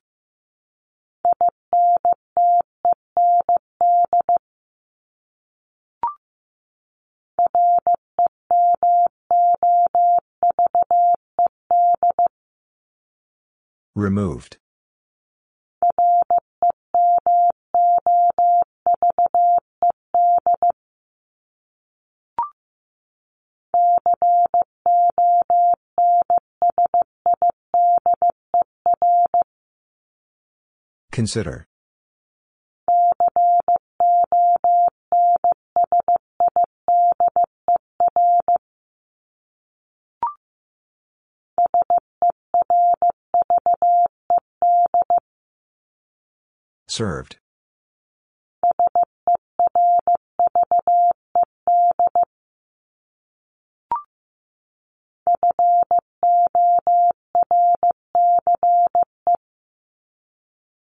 Removed. 13.94 14.56
Consider. 31.10 31.66
Served. 46.92 47.38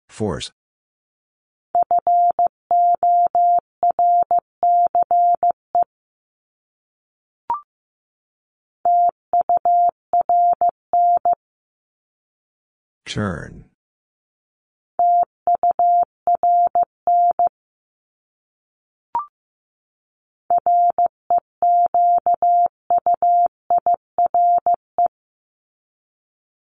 Force. 0.08 0.52
Turn. 13.04 13.67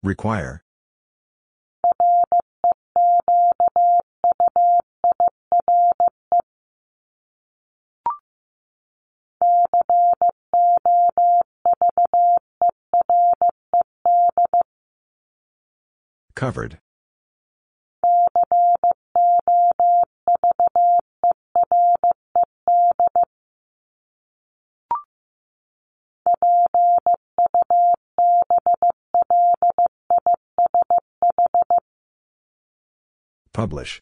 Require. 0.04 0.64
Covered. 16.36 16.78
Publish. 33.58 34.02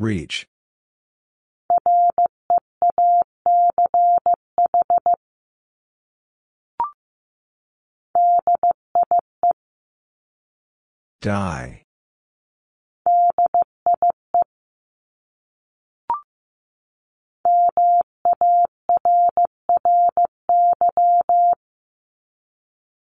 Reach. 0.00 0.46
Die. 11.26 11.82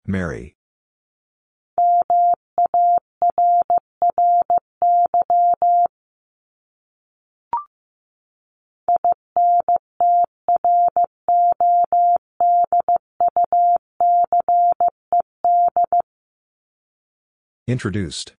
Marry. 0.07 0.58
Introduced. 17.69 18.33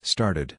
Started. 0.00 0.58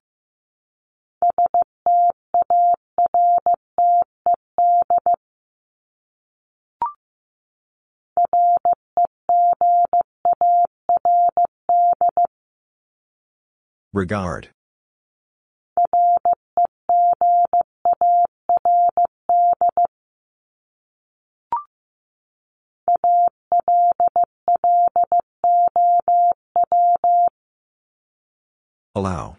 Regard. 13.91 14.49
Allow. 28.95 29.37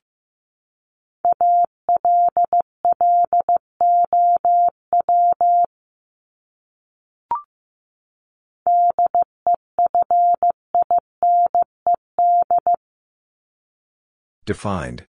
Defined. 14.51 15.07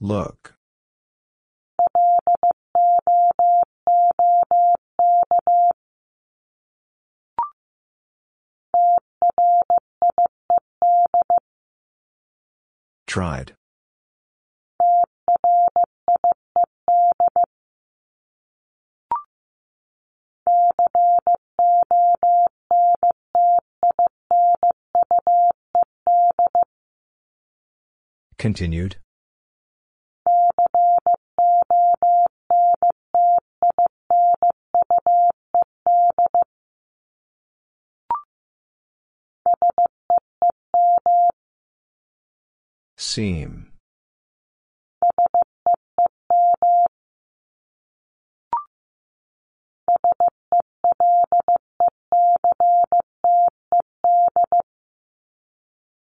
Look. 0.00 0.54
Tried. 13.08 13.56
Continued. 28.40 28.96
Seem. 42.96 43.69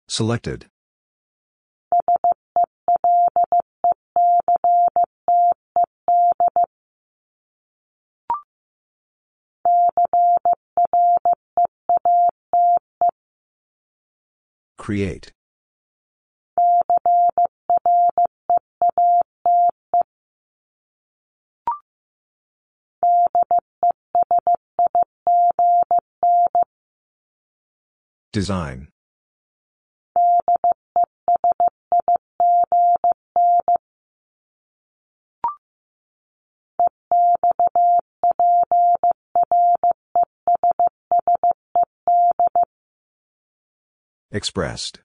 Selected. 0.07 0.65
Create. 14.77 15.31
Design. 28.33 28.87
Expressed. 44.31 45.01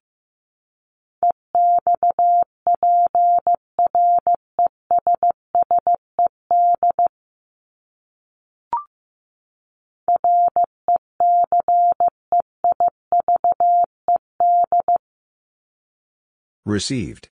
Received. 16.66 17.28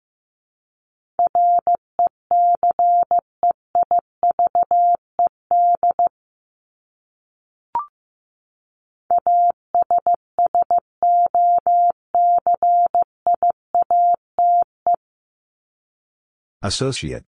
Associate. 16.61 17.25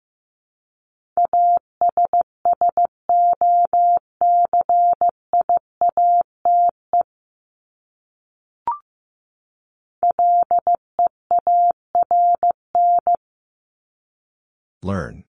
Learn. 14.83 15.23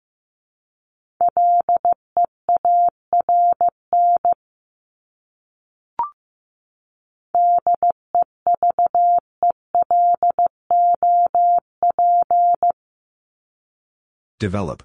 Develop. 14.40 14.82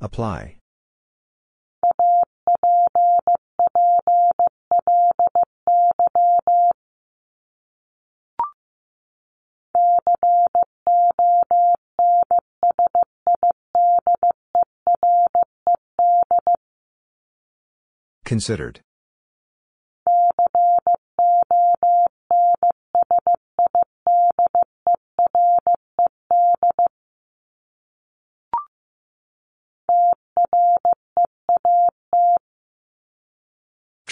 Apply. 0.00 0.56
Considered. 18.24 18.85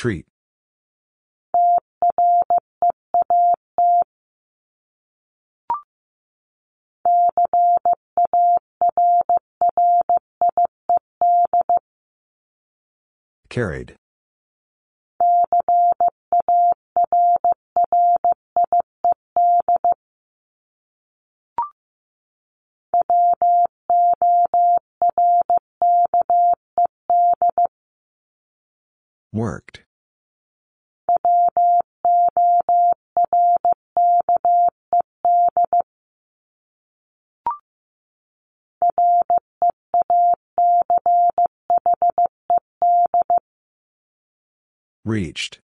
Treat. 0.04 0.26
Carried. 13.48 13.96
Worked. 29.32 29.83
Reached. 45.04 45.60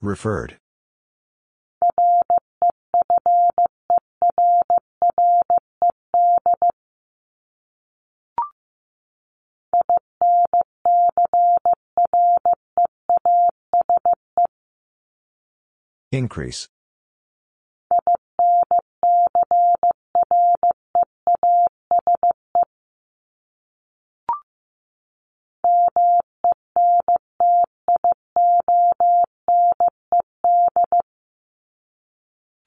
Referred. 0.00 0.58
Increase. 16.12 16.66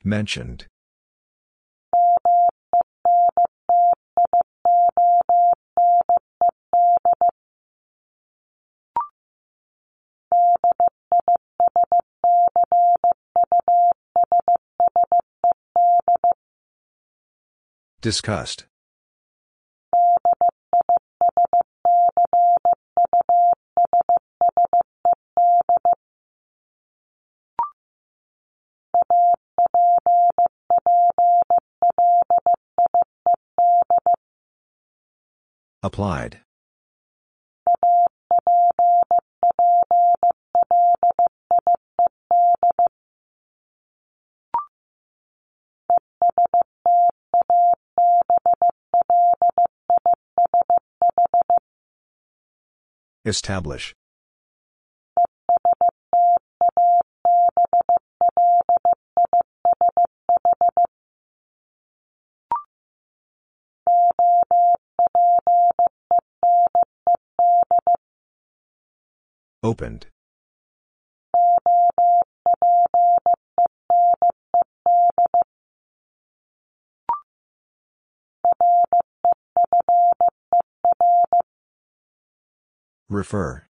Mentioned. 0.04 0.68
Discussed. 18.02 18.64
Applied. 35.84 36.40
Establish. 53.30 53.94
Opened. 69.62 70.08
Refer. 83.10 83.66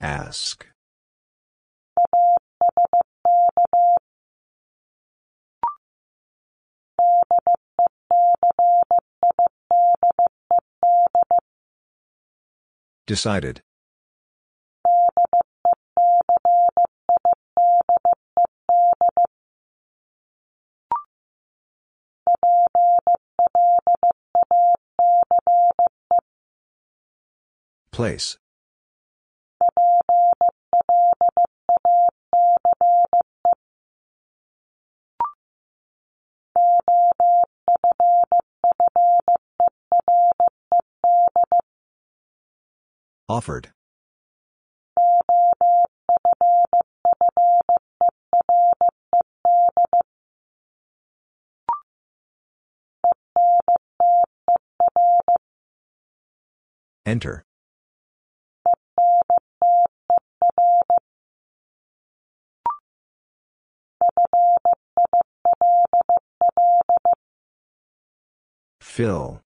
Ask. 0.00 0.66
Decided. 13.06 13.62
Place. 27.94 28.38
Offered. 43.28 43.70
Enter. 57.06 57.44
Fill. 68.94 69.42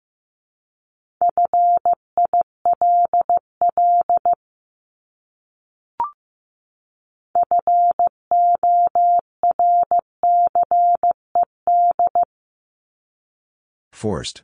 Forced. 13.90 14.42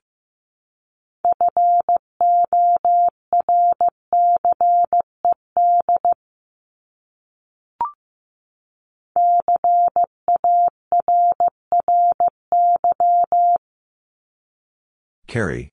Carry. 15.34 15.68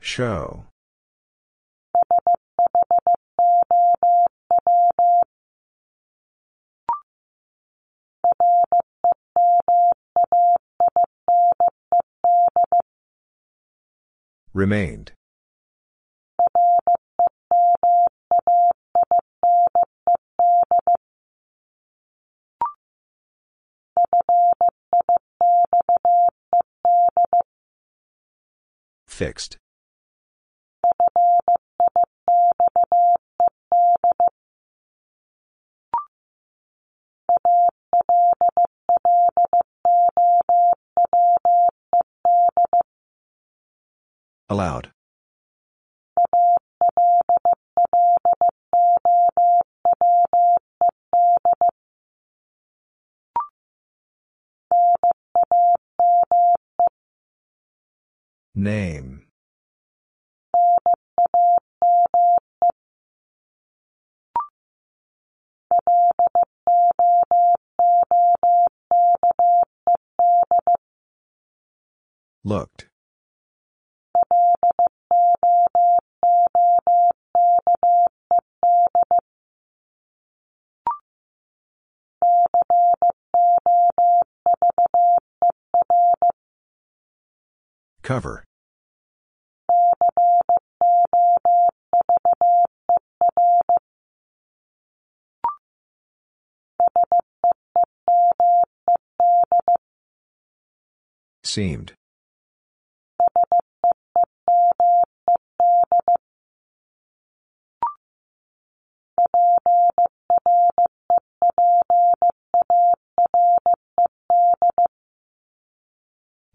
Show. 0.00 0.64
Remained. 14.54 15.12
Fixed. 29.20 29.58
Allowed. 44.48 44.90
Name. 58.60 59.24
Looked. 72.44 72.88
Cover. 88.02 88.44
Seemed. 101.50 101.94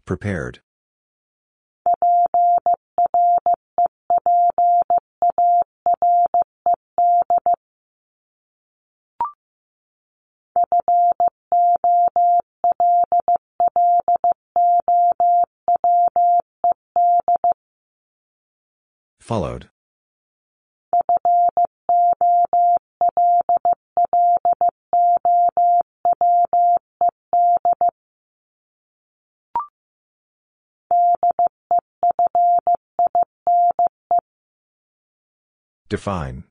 Prepared. 0.06 0.60
Followed. 19.26 19.68
Define. 35.88 36.44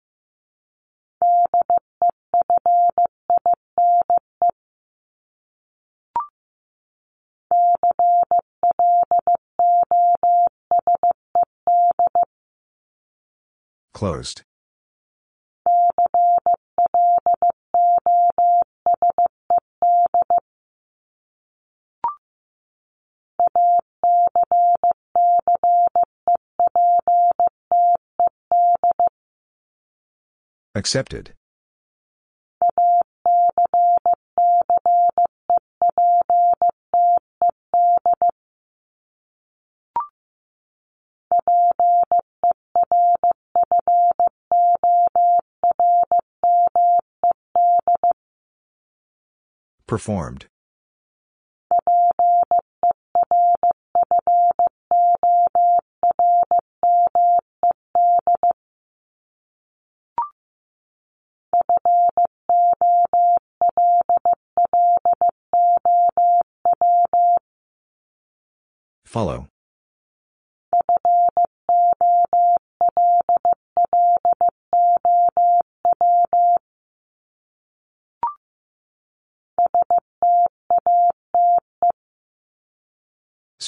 Closed. 13.95 14.41
Accepted. 30.75 31.33
Performed. 49.88 50.48
Follow. 69.06 69.48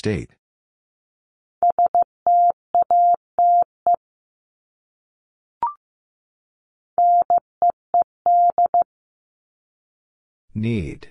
State. 0.08 0.38
Need. 10.56 11.10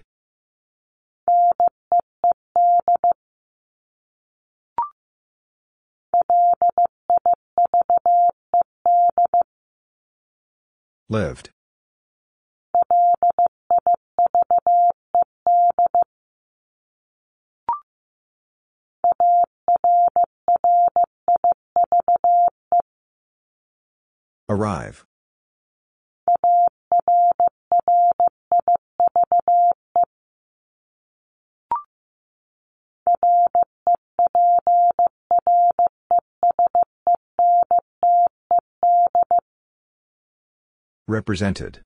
Lived. 11.11 11.51
Arrive. 24.49 25.05
Represented. 41.09 41.86